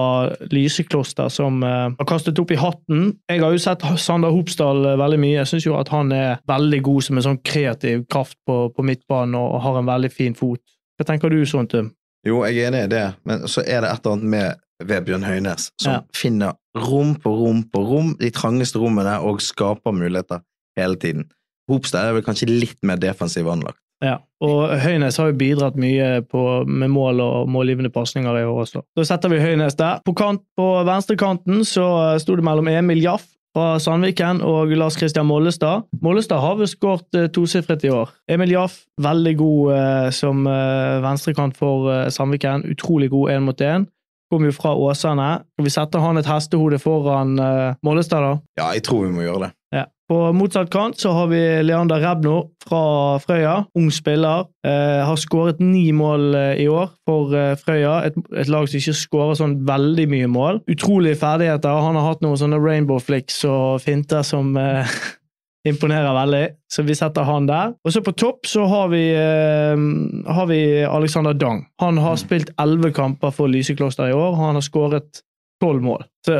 [0.50, 3.12] Lysekloster som eh, har kastet opp i hatten.
[3.30, 5.38] Jeg har jo sett Sander Hopsdal eh, veldig mye.
[5.42, 8.86] Jeg syns jo at han er veldig god som en sånn kreativ kraft på, på
[8.86, 10.62] midtbanen og har en veldig fin fot.
[10.98, 11.92] Hva tenker du, Sontum?
[12.26, 15.24] Jo, jeg er enig i det, men så er det et eller annet med Vebjørn
[15.26, 16.00] Høynes som Ja.
[16.14, 20.40] finner rom på rom på rom, de trangeste rommene, og skaper muligheter
[20.78, 21.26] hele tiden.
[21.70, 23.78] Hopstad er vel kanskje litt mer defensiv anlagt.
[24.02, 28.64] Ja, og Høynes har jo bidratt mye på, med mål og målgivende pasninger i år
[28.64, 28.82] også.
[28.96, 30.00] Da setter vi Høynes der.
[30.04, 35.26] På, kant, på venstrekanten så sto det mellom Emil Jaff fra Sandviken og Lars Christian
[35.28, 35.84] Mollestad.
[36.02, 38.10] Mollestad har vel skåret eh, tosifret i år.
[38.32, 42.64] Emil Jaff, veldig god eh, som eh, venstrekant for eh, Sandviken.
[42.72, 43.86] Utrolig god én mot én.
[44.32, 45.30] Kom jo fra Åsane.
[45.52, 48.38] Skal vi sette han et hestehode foran uh, Mollestad, da?
[48.56, 49.50] Ja, jeg tror vi må gjøre det.
[49.76, 49.88] Ja.
[50.12, 52.34] På motsatt kant så har vi Leander Rebno
[52.66, 52.82] fra
[53.22, 53.54] Frøya.
[53.78, 54.44] Ung spiller.
[54.66, 57.94] Eh, har skåret ni mål eh, i år for eh, Frøya.
[58.10, 60.60] Et, et lag som ikke skårer sånn veldig mye mål.
[60.72, 61.80] Utrolige ferdigheter.
[61.86, 64.92] Han har hatt noen sånne rainbow flicks og finter som eh,
[65.68, 66.44] imponerer veldig.
[66.72, 67.74] Så vi setter han der.
[67.84, 71.66] Og så på topp så har vi, uh, har vi Alexander Dang.
[71.82, 74.34] Han har spilt elleve kamper for Lysekloster i år.
[74.40, 75.22] Han har skåret
[75.62, 76.02] tolv mål.
[76.26, 76.38] Så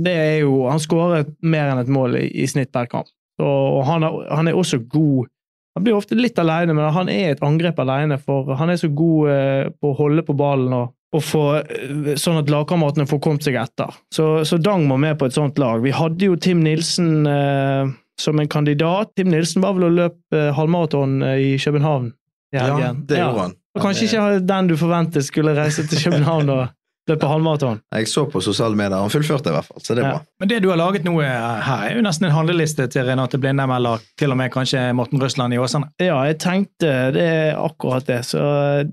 [0.00, 3.10] det er jo Han skåret mer enn et mål i, i snitt per kamp.
[3.42, 5.28] Og, og han er, han er også god
[5.72, 8.90] Han blir ofte litt alene, men han er et angrep alene, for han er så
[8.92, 13.20] god uh, på å holde på ballen og, og få, eh, sånn at lagkameratene får
[13.24, 13.96] kommet seg etter.
[14.12, 15.80] Så, så Dang må med på et sånt lag.
[15.80, 17.88] Vi hadde jo Tim Nilsen eh,
[18.20, 19.12] som en kandidat.
[19.16, 22.12] Tim Nilsen var vel og løp eh, halvmaraton eh, i København
[22.52, 23.54] Ja, det gjorde han.
[23.72, 23.80] Ja.
[23.80, 26.66] Kanskje ikke den du forventet skulle reise til København og
[27.10, 27.80] løpe halvmaraton.
[27.96, 30.12] Jeg så på sosiale medier, han fullførte i hvert fall, så det er Ja.
[30.18, 30.20] bra.
[30.40, 33.38] Men det du har laget nå eh, her, er jo nesten en handleliste til Renate
[33.42, 35.88] Blindheim, eller til og med kanskje Morten Røsland i Åsane.
[36.00, 38.38] Ja, jeg tenkte det er akkurat det, så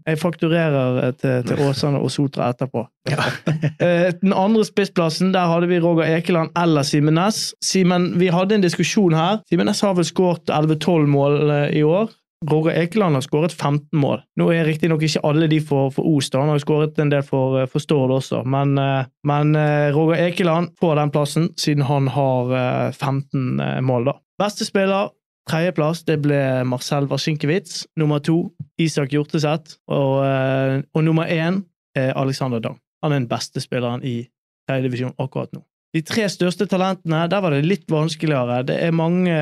[0.07, 2.87] jeg fakturerer til, til Åsane og Sotra etterpå.
[3.09, 3.29] Ja.
[4.21, 7.53] Den andre spissplassen, der hadde vi Roger Ekeland eller Simen Næss.
[7.63, 9.39] Simen, vi hadde en diskusjon her.
[9.49, 12.09] Simen Næss har vel skåret 11-12 mål eh, i år.
[12.47, 14.21] Roger Ekeland har skåret 15 mål.
[14.39, 16.39] Nå er riktignok ikke alle de for, for Os, da.
[16.39, 20.23] han har skåret en del for, eh, for Stord også, men, eh, men eh, Roger
[20.29, 24.19] Ekeland får den plassen siden han har eh, 15 eh, mål, da.
[24.39, 25.11] Beste spiller
[25.49, 26.37] Tredjeplass det ble
[26.69, 27.87] Marcel Warsinkiewicz.
[27.97, 29.79] Nummer to Isak Hjorteseth.
[29.89, 31.63] Og, og nummer én
[31.97, 32.75] er Alexander Dang.
[33.01, 34.27] Han er den beste spilleren i
[34.69, 35.63] tredjedivisjon akkurat nå.
[35.97, 38.61] De tre største talentene, der var det litt vanskeligere.
[38.69, 39.33] Det er mange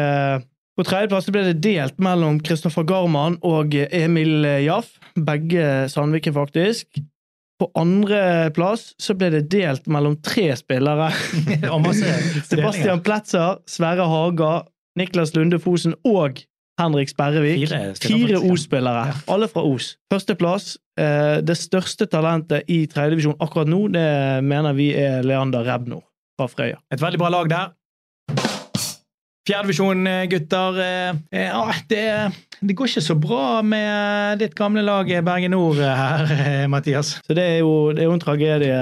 [0.77, 4.91] På tredjeplass ble det delt mellom Kristoffer Garman og Emil Jaff.
[5.17, 6.99] Begge Sandviken, faktisk.
[7.57, 11.09] På andreplass så ble det delt mellom tre spillere.
[12.51, 14.51] Sebastian Pletzer, Sverre Haga,
[14.99, 16.43] Niklas Lunde Fosen og
[16.77, 17.65] Henrik Sperrevik.
[17.65, 19.95] Fire Fire Os-spillere, alle fra Os.
[20.13, 20.75] Førsteplass.
[20.99, 24.05] Eh, det største talentet i tredjedivisjon akkurat nå, det
[24.45, 26.03] mener vi er Leander Rebno
[26.37, 26.77] fra Frøya.
[26.93, 27.73] Et veldig bra lag der.
[29.47, 30.79] Fjerdedivisjon, gutter.
[30.83, 32.03] Eh, eh, Ja, det,
[32.59, 36.63] det går ikke så bra med ditt gamle lag eh, Bergen Nord eh, her, eh,
[36.67, 37.13] Mathias.
[37.23, 38.79] Så det er jo, det er jo en tragedie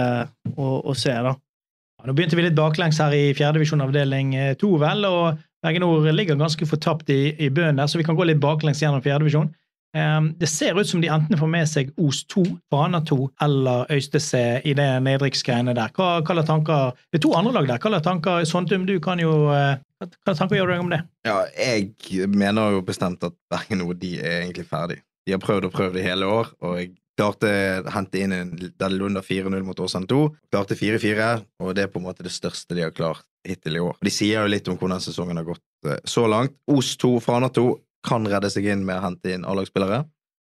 [0.56, 1.36] å, å se, da.
[1.36, 5.86] Ja, nå begynte vi litt baklengs her i fjerdedivisjon avdeling eh, to, vel, og Bergen
[5.86, 9.06] Nord ligger ganske fortapt i, i bøen der, så vi kan gå litt baklengs gjennom
[9.06, 9.54] fjerdedivisjon.
[9.96, 14.42] Det ser ut som de enten får med seg Os 2, Fana 2 eller Øystese
[14.68, 15.94] i det nedrykksgreiene der.
[15.96, 17.80] Hva, hva er tanker Det er to andre lag der.
[17.80, 19.78] Hva er tanker Sondum, du kan jo eh,
[20.12, 21.02] Hva slags tanker gjør du om det?
[21.28, 25.02] Ja, jeg mener jo bestemt at Bergen de er egentlig ferdig.
[25.26, 28.52] De har prøvd og prøvd i hele år, og jeg klarte å hente inn en
[28.78, 30.20] Dallunda 4-0 mot Åsane 2.
[30.54, 31.30] Klarte 4-4,
[31.64, 33.98] og det er på en måte det største de har klart hittil i år.
[34.04, 36.56] De sier jo litt om hvordan sesongen har gått eh, så langt.
[36.72, 37.66] Os 2, Fana 2
[38.06, 40.04] kan redde seg inn med å hente inn A-lagsspillere.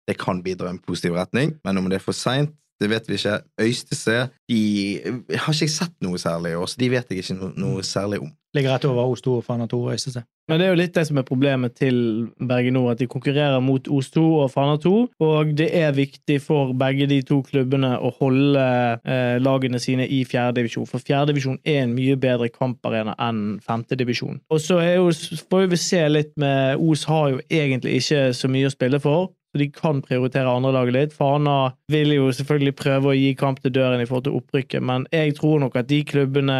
[0.05, 3.09] Det kan bidra i en positiv retning, men om det er for seint, det vet
[3.09, 3.39] vi ikke.
[3.61, 4.17] Øystese
[4.49, 4.61] de
[5.31, 7.83] har ikke jeg sett noe særlig i år, så de vet jeg ikke noe, noe
[7.83, 8.31] særlig om.
[8.55, 10.23] Ligger rett over Os 2 og Fana 2 og Øystese.
[10.47, 11.95] Men det er jo litt det som er problemet til
[12.37, 14.91] Bergen Nord, at de konkurrerer mot Os 2 og Fana 2.
[15.19, 18.65] Og det er viktig for begge de to klubbene å holde
[19.03, 20.87] eh, lagene sine i fjerdedivisjon.
[20.87, 24.39] For fjerdedivisjon er en mye bedre kamparena enn femtedivisjon.
[24.53, 25.09] Og så jo,
[25.49, 29.33] får vi se litt med Os har jo egentlig ikke så mye å spille for.
[29.55, 31.13] Så de kan prioritere andrelaget litt.
[31.15, 35.05] Fana vil jo selvfølgelig prøve å gi kamp til døren i forhold til opprykket, men
[35.15, 36.57] jeg tror nok at de klubbene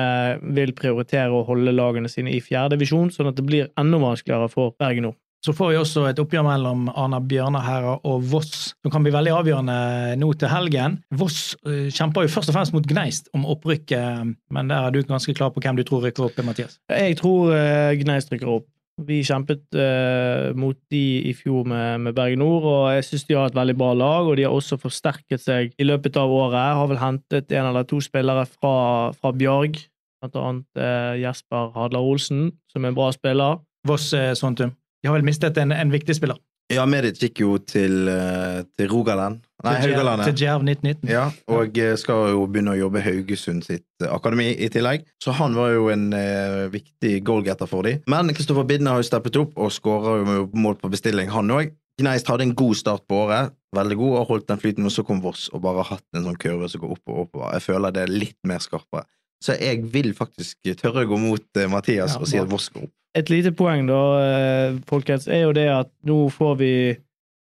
[0.56, 4.78] vil prioritere å holde lagene sine i fjerdedivisjon, sånn at det blir enda vanskeligere for
[4.80, 5.20] Bergen Nord.
[5.44, 9.34] Så får vi også et oppgjør mellom Arna Bjørnaherra og Voss, som kan bli veldig
[9.36, 9.76] avgjørende
[10.18, 10.96] nå til helgen.
[11.20, 15.04] Voss eh, kjemper jo først og fremst mot Gneist om opprykket, men der er du
[15.06, 16.80] ganske klar på hvem du tror rykker opp, Mathias.
[16.90, 18.72] Jeg tror uh, Gneist rykker opp.
[19.04, 23.36] Vi kjempet eh, mot de i fjor med, med Bergen Nord, og jeg syns de
[23.36, 24.30] har et veldig bra lag.
[24.30, 26.56] Og de har også forsterket seg i løpet av året.
[26.56, 29.82] Jeg har vel hentet en eller to spillere fra, fra Bjarg,
[30.24, 33.60] blant annet eh, Jesper Hadler Olsen, som er en bra spiller.
[33.86, 34.72] Voss eh, Sontum.
[35.04, 36.40] De har vel mistet en, en viktig spiller.
[36.74, 39.44] Ja, Medic gikk jo til, eh, til Rogaland.
[39.66, 40.32] Nei, Haugalandet.
[40.32, 41.10] Til Djerv 1919.
[41.10, 45.06] Ja, og eh, skal jo begynne å jobbe Haugesund sitt eh, akademi i tillegg.
[45.22, 48.02] Så han var jo en eh, viktig goalgetter for dem.
[48.10, 50.18] Men Kristoffer Bidne har jo steppet opp og skåra
[50.54, 51.74] mål på bestilling, han òg.
[52.02, 55.06] Gneist hadde en god start på året, veldig god, og holdt den flyten, og så
[55.08, 57.54] kom Voss og bare hatt en sånn kurve som går opp og oppover.
[57.56, 59.06] Jeg føler det er litt mer skarpere.
[59.46, 62.90] Så jeg vil faktisk tørre å gå mot Mathias Ja, og si at Voss går
[62.90, 62.96] opp.
[63.16, 66.72] Et lite poeng, da, eh, folkens, er jo det at nå får vi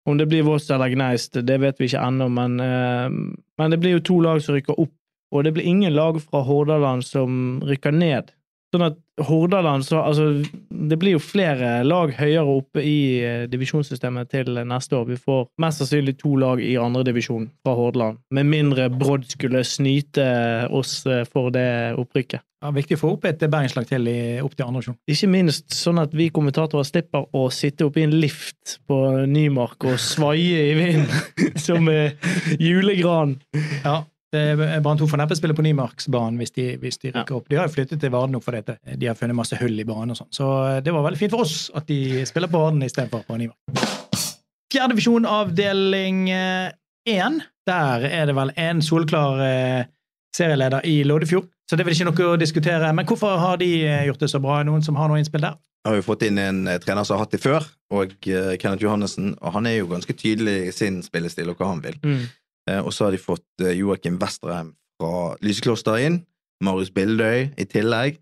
[0.09, 3.11] Om det blir Voss eller Gneist, det vet vi ikke ennå, men, eh,
[3.61, 4.90] men det blir jo to lag som rykker opp.
[5.30, 8.33] Og det blir ingen lag fra Hordaland som rykker ned.
[8.70, 10.28] Sånn at Hordaland så, altså,
[10.70, 15.09] Det blir jo flere lag høyere oppe i eh, divisjonssystemet til neste år.
[15.11, 18.20] Vi får mest sannsynlig to lag i andredivisjon fra Hordaland.
[18.35, 20.24] Med mindre Brodd skulle snyte
[20.70, 22.46] oss eh, for det opprykket.
[22.61, 24.98] Ja, viktig å få opp et bergenslag til i, opp til andre divisjon.
[25.09, 28.98] Ikke minst sånn at vi kommentatorer slipper å sitte oppe i en lift på
[29.30, 32.14] Nymark og svaie i vinden som eh,
[32.61, 33.38] julegran.
[33.83, 37.49] Ja, Brann 2 får neppe spille på Nymarksbanen hvis de, hvis de rykker opp.
[37.51, 38.77] De har jo flyttet til Varden opp for dette.
[38.95, 40.31] de har funnet masse hull i banen og sånn.
[40.35, 43.40] Så eh, det var veldig fint for oss at de spiller på Varden istedenfor på
[43.40, 43.88] Nymark.
[44.71, 47.40] Fjerde divisjon, avdeling én.
[47.66, 49.88] Der er det vel en solklar eh,
[50.37, 52.93] serieleder i Loddefjord, så det er vel ikke noe å diskutere.
[52.97, 54.62] Men hvorfor har de eh, gjort det så bra?
[54.66, 55.59] Noen som har noe innspill der?
[55.88, 57.64] har jo fått inn en eh, trener som har hatt det før,
[57.97, 59.33] og eh, Kenneth Johannessen.
[59.40, 61.97] Og han er jo ganske tydelig i sin spillestil og hva han vil.
[62.05, 62.27] Mm.
[62.70, 65.12] Eh, og så har de fått eh, Joakim Westerheim fra
[65.44, 66.20] Lysekloster inn.
[66.62, 68.18] Marius Bildøy i tillegg.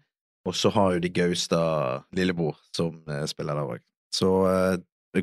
[0.49, 3.83] Og så har jo de Gaustad lillebror som eh, spiller der òg.
[4.15, 4.31] Så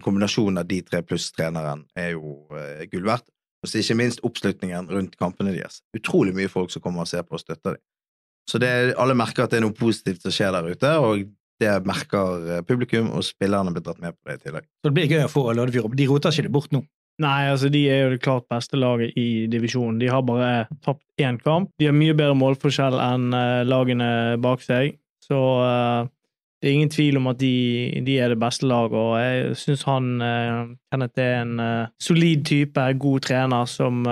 [0.04, 2.36] kombinasjonen av de tre pluss treneren er jo
[2.92, 3.26] gull verdt.
[3.64, 5.80] Og så ikke minst oppslutningen rundt kampene deres.
[5.98, 7.84] Utrolig mye folk som kommer og ser på og støtter dem.
[8.50, 11.24] Så er- alle merker at det er noe positivt som skjer der ute, og
[11.64, 14.68] det merker publikum, og spillerne blir dratt med på det i tillegg.
[14.84, 15.96] Så det blir gøy å få Loddefjord opp.
[15.98, 16.84] De roter ikke det bort nå.
[17.24, 20.02] Nei, altså de er jo det klart beste laget i divisjonen.
[20.02, 21.72] De har bare tapt én kamp.
[21.80, 24.10] De har mye bedre målforskjell enn eh, lagene
[24.44, 24.98] bak seg.
[25.24, 26.04] Så uh,
[26.62, 27.56] det er ingen tvil om at de,
[28.06, 32.44] de er det beste laget, og jeg syns han uh, Kenneth er en uh, solid
[32.46, 34.04] type, god trener, som,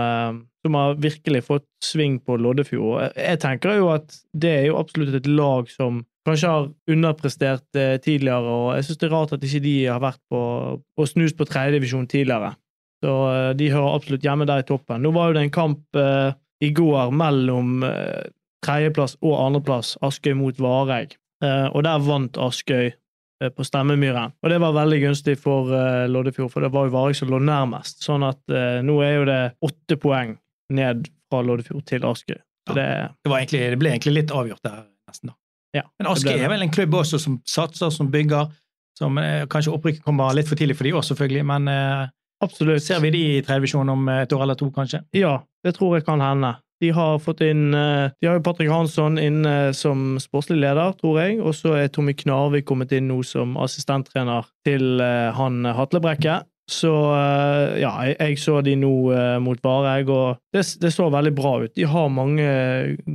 [0.63, 3.11] som har virkelig fått sving på Loddefjord.
[3.19, 7.67] Jeg, tenker jo at det er jo absolutt et lag som kanskje har underprestert
[8.01, 10.43] tidligere, og jeg syns det er rart at ikke de har vært på
[10.79, 12.55] og snust på tredjedivisjon tidligere.
[13.03, 15.03] Så eh, de hører absolutt hjemme der i toppen.
[15.03, 16.31] Nå var jo det en kamp eh,
[16.63, 18.29] i går mellom eh,
[18.63, 24.31] tredjeplass og andreplass, Askøy mot Vareg, eh, og der vant Askøy eh, på Stemmemyren.
[24.39, 27.41] Og det var veldig gunstig for eh, Loddefjord, for det var jo Vareg som lå
[27.43, 27.99] nærmest.
[28.07, 28.39] Sånn at
[28.87, 30.37] nå er jo det åtte poeng
[30.73, 32.39] ned fra Loddefjord til Askøy.
[32.39, 32.89] Ja, det,
[33.25, 35.33] Det, var egentlig, det ble egentlig litt avgjort der, nesten.
[35.33, 35.81] da.
[35.81, 36.39] ja, Men det.
[36.39, 38.53] er vel en klubb også som satser, som bygger.
[38.95, 39.17] Som
[39.49, 41.67] Kanskje opprykket kommer litt for tidlig for de også, selvfølgelig, men
[42.41, 42.83] Absolutt.
[42.83, 45.03] ser vi de i tredjevisjon om et år eller to, kanskje?
[45.15, 46.55] Ja, det tror jeg kan hende.
[46.83, 51.21] De har fått inn eh, De har jo Patrick Hansson inne som sportslig leder, tror
[51.21, 56.41] jeg, og så er Tommy Knarvik kommet inn nå som assistenttrener til eh, han Hatlebrekke.
[56.71, 61.33] Så eh, ja, jeg, så de nå eh, mot Vareg, og det, det så veldig
[61.35, 61.73] bra ut.
[61.75, 62.45] De har mange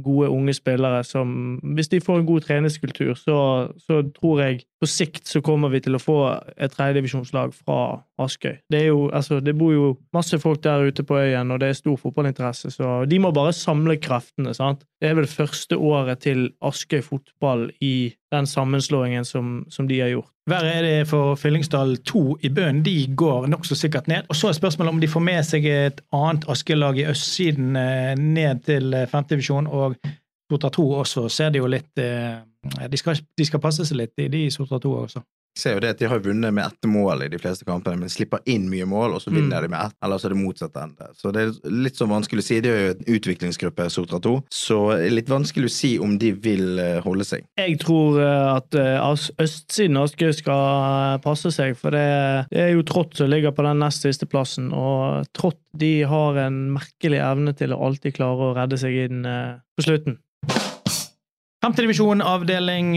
[0.05, 3.39] gode unge spillere som Hvis de får en god treningskultur, så,
[3.81, 6.19] så tror jeg på sikt så kommer vi til å få
[6.57, 8.61] et tredjedivisjonslag fra Askøy.
[8.71, 11.73] Det er jo, altså, det bor jo masse folk der ute på øyen, og det
[11.73, 14.55] er stor fotballinteresse, så de må bare samle kreftene.
[14.55, 14.85] sant?
[14.99, 20.11] Det er vel første året til Askøy fotball i den sammenslåingen som, som de har
[20.11, 20.33] gjort.
[20.49, 22.81] Verre er det for Fyllingsdal 2 i Bøen.
[22.83, 24.27] De går nokså sikkert ned.
[24.29, 28.15] Og så er spørsmålet om de får med seg et annet Aske-lag i østsiden eh,
[28.19, 29.69] ned til eh, femtedivisjon.
[29.69, 29.99] Og
[30.49, 32.41] Tota 2 også ser de jo litt eh,
[32.91, 35.25] de, skal, de skal passe seg litt, de i Sotra 2 også.
[35.59, 37.99] Jeg ser jo det at De har vunnet med ett mål i de fleste kampene,
[37.99, 39.63] men slipper inn mye mål, og så vinner Mm.
[39.65, 39.95] de med ett.
[40.05, 41.09] Eller så er det motsatt ende.
[41.19, 42.61] Så det er litt sånn vanskelig å si.
[42.63, 46.15] Det er jo en utviklingsgruppe, Sotra 2, så det er litt vanskelig å si om
[46.21, 47.43] de vil eh, holde seg.
[47.59, 49.01] Jeg tror eh, at eh,
[49.43, 52.07] østsiden av Askøy skal passe seg, for det,
[52.53, 56.39] det er jo Trått som ligger på den nest siste plassen, og Trått de har
[56.47, 60.21] en merkelig evne til å alltid klare å redde seg inn på slutten.
[61.65, 62.95] Femtedivisjon, avdeling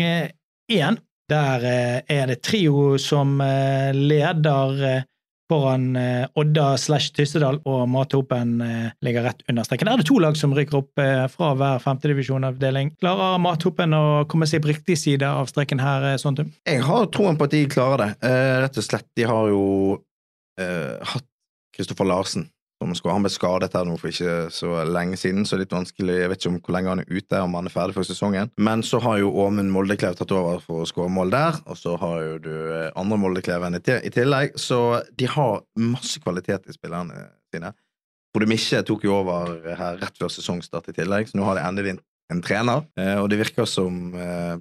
[0.71, 0.99] én.
[1.31, 5.03] Der eh, er det trio som eh, leder eh,
[5.51, 9.87] foran eh, Odda slash Tyssedal, og Mathopen eh, ligger rett under streken.
[9.87, 12.95] Der er det to lag som rykker opp eh, fra hver femtedivisjonavdeling.
[12.99, 16.51] Klarer Mathopen å komme seg på riktig side av streken her, eh, Sontum?
[16.67, 18.11] Jeg har troen på at de klarer det.
[18.27, 19.07] Eh, rett og slett.
[19.17, 19.65] De har jo
[19.97, 21.27] uh, hatt
[21.75, 22.49] Kristoffer Larsen.
[22.81, 26.15] Som skulle han ble skadet her nå for ikke så lenge siden, så litt vanskelig.
[26.17, 28.49] Jeg vet ikke om hvor lenge han er ute, om han er ferdig for sesongen.
[28.57, 31.93] Men så har jo Åmund Moldeklev tatt over for å skåre mål der, og så
[32.01, 34.57] har jo du eh, andre Moldekleven i, tillegg.
[34.57, 34.79] Så
[35.13, 37.69] de har masse kvalitet i spillerne sine.
[38.33, 41.67] Frode Mikkje tok jo over her rett før sesongstart i tillegg, så nå har de
[41.67, 44.57] endelig en, en trener, eh, og det virker som eh,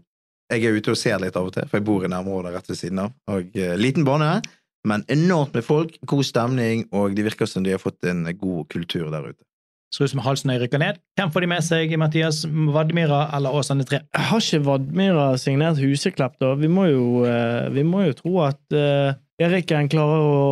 [0.50, 2.68] jeg er ute og ser litt av og til, for jeg bor i nærområdet rett
[2.68, 3.12] ved siden av.
[3.30, 4.40] Og liten bane,
[4.88, 8.68] men enormt med folk, god stemning, og det virker som de har fått en god
[8.72, 9.42] kultur der ute.
[9.90, 11.00] Ser ut som halsen rykker ned.
[11.18, 12.44] Hvem får de med seg, Mathias?
[12.46, 13.98] Vadmyra eller Åsane 3?
[14.28, 16.52] Har ikke Vadmyra signert Huseklepp, da?
[16.60, 20.44] Vi må jo, eh, vi må jo tro at uh, Eriken klarer å,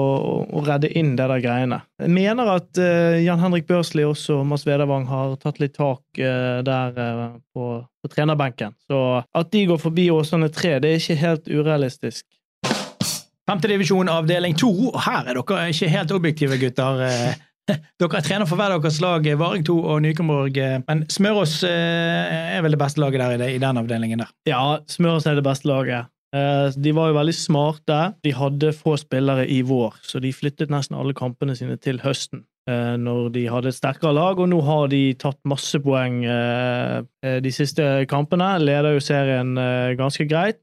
[0.49, 1.79] å redde inn det der greiene.
[2.03, 6.59] Jeg mener at uh, Jan Henrik Børsli også, Mads Vedervang, har tatt litt tak uh,
[6.67, 7.71] der uh, på,
[8.03, 8.75] på trenerbenken.
[8.91, 12.27] Så at de går forbi Åsane 3, det er ikke helt urealistisk.
[13.49, 14.69] Femtedivisjon, avdeling to.
[15.01, 16.99] Her er dere ikke helt objektive, gutter.
[17.07, 17.45] Eh,
[18.01, 20.57] Dere er trener for hver deres lag, eh, Varing 2 og Nykenborg.
[20.61, 24.33] eh, Men Smørås er vel det beste laget der i, i den avdelingen der.
[24.49, 26.13] Ja, Smørås er det beste laget.
[26.77, 27.99] De var jo veldig smarte.
[28.21, 32.45] De hadde få spillere i vår, så de flyttet nesten alle kampene sine til høsten.
[32.69, 38.05] når de hadde et sterkere lag, og nå har de tatt masse poeng de siste
[38.13, 38.51] kampene.
[38.61, 39.55] Leder jo serien
[39.97, 40.61] ganske greit.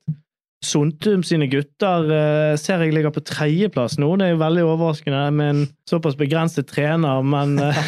[0.66, 4.10] Sontum sine gutter eh, ser jeg ligger på tredjeplass nå.
[4.20, 7.84] Det er jo veldig overraskende med en såpass begrenset trener, men eh,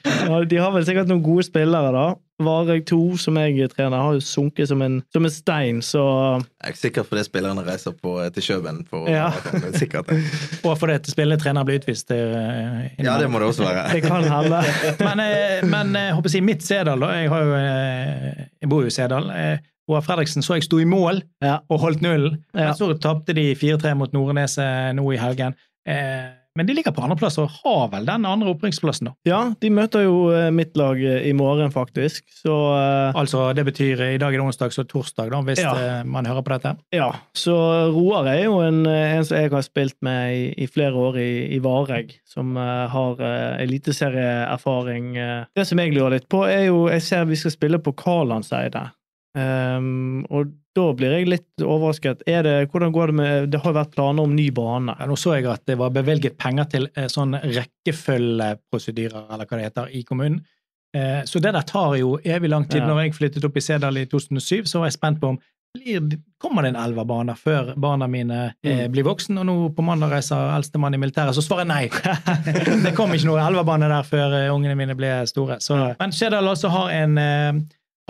[0.50, 2.04] De har vel sikkert noen gode spillere, da.
[2.40, 6.00] Vareg 2, som jeg trener, har jo sunket som en, som en stein, så
[6.64, 8.78] Jeg er sikkert fordi spillerne reiser på, til Kjøben.
[8.88, 9.26] For, Ja.
[9.52, 10.22] det sikkert det.
[10.64, 12.08] Og fordi at spillende trener blir utvist.
[12.08, 12.20] Det,
[13.04, 13.84] Ja, det må det også være.
[13.92, 14.62] det kan hende.
[15.06, 17.12] Men, eh, men håper jeg å mitt Sedal, da.
[17.20, 19.28] Jeg, har jo, eh, jeg bor jo i Sedal.
[19.36, 19.60] Eh,
[19.90, 21.58] Roar Fredriksen så jeg sto i mål Ja.
[21.68, 22.40] og holdt nullen.
[22.54, 22.72] Ja.
[22.78, 25.56] Så tapte de 4-3 mot Nordneset nå i helgen.
[25.88, 29.12] Eh, Men de ligger på andreplass og har vel den andre opprykksplassen, da.
[29.24, 33.64] Ja, de møter jo eh, mitt lag eh, i morgen, faktisk, så eh, Altså, det
[33.68, 35.74] betyr eh, i dag er det onsdag, så torsdag, da, hvis Ja.
[35.78, 36.72] eh, man hører på dette.
[36.92, 37.54] Ja, så
[37.94, 41.20] Roar er jo en, eh, en som jeg har spilt med i, i flere år
[41.22, 45.16] i, i Vareg, som eh, har uh, eliteserieerfaring.
[45.16, 45.44] eh.
[45.54, 48.90] Det som jeg lurer litt på, er jo Jeg ser vi skal spille på Karlandseide.
[49.34, 52.22] Um, og da blir jeg litt overrasket.
[52.30, 54.94] Er det, hvordan går det med Det har vært planer om ny bane.
[54.98, 57.34] Ja, nå så jeg at det var bevilget penger til eh, sånn
[58.14, 60.40] rekkefølgeprosedyrer, eller hva det heter, i kommunen.
[60.96, 62.80] Eh, Så det der tar jo evig lang tid.
[62.82, 62.88] Ja.
[62.90, 65.40] Når jeg flyttet opp i Sedal i 2007, så var jeg spent på om
[65.78, 68.92] blir, kommer det en elverbane før barna mine eh, Mm.
[68.92, 71.84] blir voksen, og nå på mandag reiser eldstemann i militæret, så svarer jeg nei.
[72.84, 75.60] det kom ikke noe elverbane der før eh, ungene mine ble store.
[75.62, 77.52] Så, men Sedal også har en eh,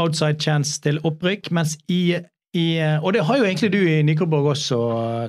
[0.00, 2.16] outside chance til opprykk, mens i,
[2.56, 2.66] i
[3.00, 4.78] Og det har jo egentlig du i Nykolborg også,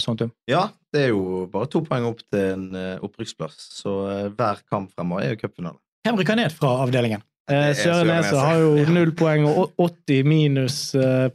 [0.04, 0.32] Sontum.
[0.50, 4.64] Ja, det er jo bare to poeng opp til en eh, opprykksplass, så eh, hver
[4.72, 5.80] kamp fremover er jo cupfinale.
[6.06, 7.24] Hvem rykker ned fra avdelingen?
[7.52, 8.36] Eh, Søren Nese.
[8.38, 10.78] har jo null poeng og 80 minus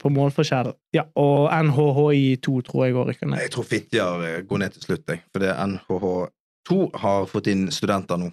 [0.01, 0.71] på målforskjell.
[0.95, 3.43] Ja, og NHHI2 tror jeg òg rykker ned.
[3.45, 5.23] Jeg tror Fitjar går ned til slutt, jeg.
[5.33, 8.31] For det NHH2 har fått inn studenter nå.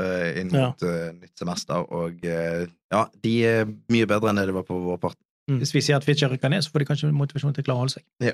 [0.00, 0.68] Eh, Inn Ja.
[0.70, 4.66] mot eh, nytt semester, og eh, ja, de er mye bedre enn det det var
[4.68, 5.18] på vår part.
[5.46, 7.76] Hvis vi sier at Fitcher rykker ned, så får de kanskje motivasjon til å klare
[7.78, 8.04] å holde seg.
[8.24, 8.32] Ja.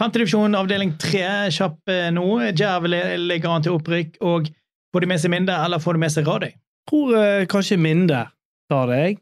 [0.00, 2.26] Femtedivisjon, avdeling tre, kjapp nå.
[2.56, 4.14] Djerv ligger an til opprykk.
[4.24, 4.48] Og
[4.94, 6.52] får de med seg Minde, eller får de med seg Radøy?
[6.88, 8.22] Tror eh, kanskje Minde
[8.70, 9.18] tar det, jeg.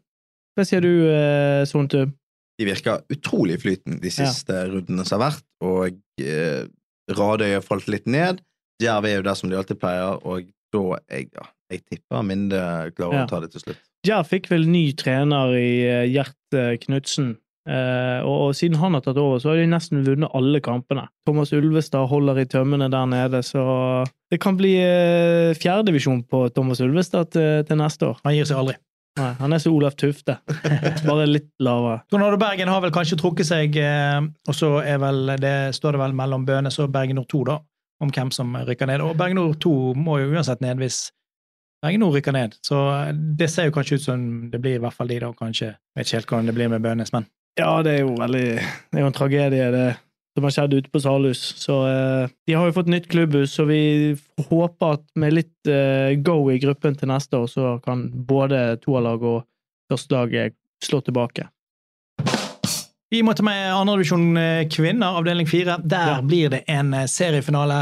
[0.55, 2.13] Hva sier du, eh, Sontum?
[2.59, 6.65] De virker utrolig i flyten de siste rundene som har vært, og eh,
[7.15, 8.41] Radøy har falt litt ned.
[8.83, 12.61] Djerv er jo der som de alltid pleier, og da jeg, ja, jeg tipper Minde
[12.97, 13.27] klarer Ja.
[13.27, 13.85] å ta det til slutt.
[14.07, 17.37] Djerv fikk vel ny trener i eh, Gjert eh, Knutsen.
[17.69, 21.03] Eh, og, og siden han har tatt over, så har de nesten vunnet alle kampene.
[21.29, 23.65] Thomas Ulvestad holder i tømmene der nede, så
[24.33, 28.23] det kan bli eh, fjerdedivisjon på Thomas Ulvestad til, til neste år.
[28.25, 28.79] Han gir seg aldri.
[29.19, 30.37] Nei, han er som Olaf Tufte,
[31.09, 32.05] bare litt lavere.
[32.09, 36.03] Tornado Bergen har vel kanskje trukket seg, eh, og så er vel, det, står det
[36.07, 37.57] vel mellom Bønes og Bergen Nord 2, da,
[38.03, 39.05] om hvem som rykker ned.
[39.05, 41.09] Og Bergen Nord 2 må jo uansett ned hvis
[41.83, 42.59] Bergen Nord rykker ned.
[42.67, 42.79] Så
[43.39, 45.73] det ser jo kanskje ut som det blir i hvert fall de, da, kanskje.
[45.75, 47.29] Jeg Vet ikke helt hvordan det blir med Bønes, men
[47.59, 49.89] Ja, det er jo veldig Det er jo en tragedie, det
[50.39, 51.41] som har skjedd ute på Salhus.
[51.59, 54.15] Så eh, de har jo fått nytt klubbhus, så vi
[54.49, 59.25] håper at med litt eh, go i gruppen til neste år, så kan både toerlag
[59.27, 59.41] og
[59.91, 61.49] førstelaget slå tilbake.
[63.11, 64.27] Vi må ta med andredivisjon
[64.73, 65.79] kvinner, avdeling fire.
[65.81, 67.79] Der blir det en eh, seriefinale.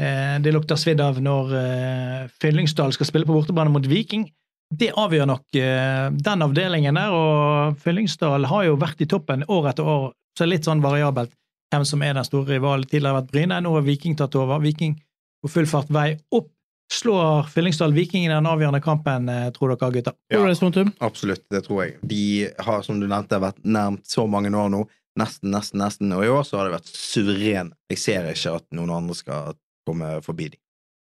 [0.00, 4.26] Eh, Det lukter svidd av når eh, Fyllingsdal skal spille på bortebane mot Viking.
[4.70, 9.72] Det avgjør nok eh, den avdelingen der, og Fyllingsdal har jo vært i toppen år
[9.72, 11.32] etter år, så litt sånn variabelt
[11.72, 12.84] hvem som er den store rivalen.
[12.86, 14.60] Tidligere har vært Bryne, nå har Viking tatt over.
[14.62, 14.94] Viking
[15.40, 16.52] på full fart vei opp.
[16.90, 20.54] Slår Fyllingsdal Viking i den avgjørende kampen, eh, tror dere, gutter?
[20.58, 20.90] Spontum?
[20.98, 21.98] Absolutt, det tror jeg.
[22.02, 22.24] De
[22.58, 24.82] har, som du nevnte, vært nærmt så mange år nå.
[25.18, 26.12] Nesten, nesten, nesten.
[26.16, 27.72] Og i år så har de vært suveren.
[27.90, 29.54] Jeg ser ikke at noen andre skal
[29.86, 30.60] komme forbi dem.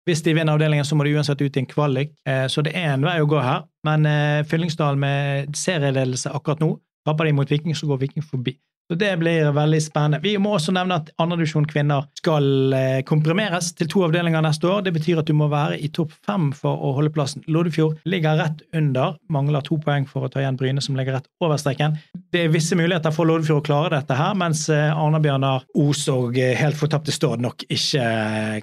[0.08, 2.74] Hvis de vinner avdelingen, så må de uansett ut i en kvalik, eh, så det
[2.76, 3.64] er en vei å gå her.
[3.88, 6.74] Men eh, Fyllingsdal med serieledelse akkurat nå,
[7.08, 8.58] taper de mot Viking, så går Viking forbi.
[8.94, 10.20] Så det blir veldig spennende.
[10.22, 14.84] Vi må også nevne at andredivisjon kvinner skal eh, komprimeres til to avdelinger neste år.
[14.86, 17.42] Det betyr at du må være i topp fem for å holde plassen.
[17.50, 21.26] Loddefjord ligger rett under, mangler to poeng for å ta igjen Bryne, som ligger rett
[21.42, 21.96] over streken.
[22.30, 26.38] Det er visse muligheter for Loddefjord å klare dette her, mens eh, Arna-Bjørnar, Os og
[26.38, 28.06] eh, helt fortapte Stord nok ikke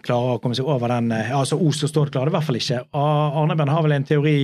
[0.07, 1.11] klarer å komme seg over den.
[1.11, 2.85] Altså Os og Stord klarer det i hvert fall ikke.
[2.95, 4.39] Arna-Bjørnar har vel en teori,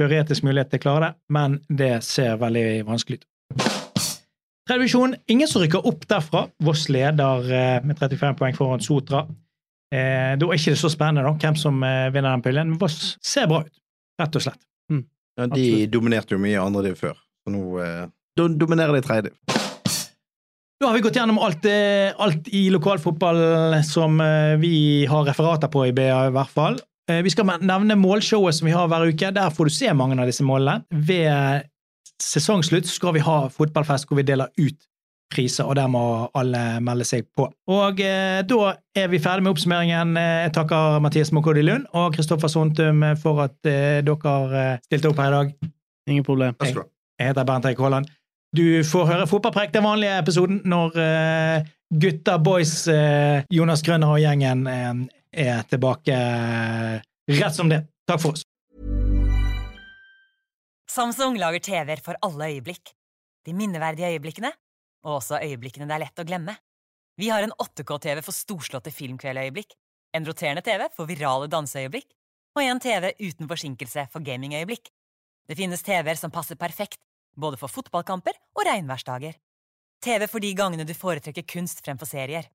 [0.00, 3.28] teoretisk mulighet til å klare det, men det ser veldig vanskelig ut.
[4.68, 6.42] Tredje divisjon, ingen som rykker opp derfra.
[6.60, 9.22] Voss leder eh, med 35 poeng foran Sotra.
[9.88, 12.80] Eh, da er ikke det så spennende da, hvem som eh, vinner den puljen, men
[12.82, 13.72] Voss ser bra ut,
[14.20, 14.60] rett og slett.
[14.92, 15.92] Ja, de Absolutt.
[15.94, 17.16] dominerte jo mye andre div før,
[17.46, 18.02] så nå eh,
[18.36, 23.40] dominerer de tredje Nå Da har vi gått gjennom alt, eh, alt i lokalfotball
[23.88, 24.20] som
[24.60, 24.74] vi
[25.08, 26.76] har referater på i BA, i hvert fall.
[27.08, 29.30] Vi skal nevne målshowet som vi har hver uke.
[29.32, 30.82] Der får du se mange av disse målene.
[30.92, 31.64] Ved
[32.22, 34.78] sesongslutt skal vi ha fotballfest hvor vi deler ut
[35.28, 36.00] priser, og der må
[36.38, 37.44] alle melde seg på.
[37.68, 40.14] Og eh, da er vi ferdig med oppsummeringen.
[40.16, 45.10] Eh, Jeg takker Mathias Mokodi Lund og Kristoffer Sontum for at eh, dere eh, stilte
[45.12, 45.52] opp her i dag.
[46.08, 46.56] Ingen problem.
[46.64, 46.78] Jeg,
[47.20, 48.08] jeg heter Bernt Eik Haaland.
[48.56, 54.22] Du får høre Fotballpreik, den vanlige episoden, når eh, gutta, boys, eh, Jonas Grønner og
[54.24, 54.94] gjengen eh,
[55.44, 57.02] er tilbake eh,
[57.36, 57.82] rett som det.
[58.08, 58.47] Takk for oss.
[60.98, 62.90] Samsung lager TV-er for alle øyeblikk.
[63.46, 64.50] De minneverdige øyeblikkene,
[65.06, 66.56] og også øyeblikkene det er lett å glemme.
[67.14, 69.76] Vi har en 8K-TV for storslåtte filmkveldøyeblikk,
[70.18, 72.08] en roterende TV for virale danseøyeblikk,
[72.58, 74.90] og en TV uten forsinkelse for gamingøyeblikk.
[75.46, 76.98] Det finnes TV-er som passer perfekt,
[77.38, 79.38] både for fotballkamper og regnværsdager.
[80.02, 82.50] TV for de gangene du foretrekker kunst fremfor serier.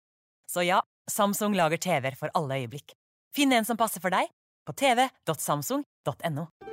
[0.51, 2.91] Så ja, Samsung lager TV-er for alle øyeblikk.
[3.31, 4.27] Finn en som passer for deg,
[4.67, 6.72] på tv.samsung.no.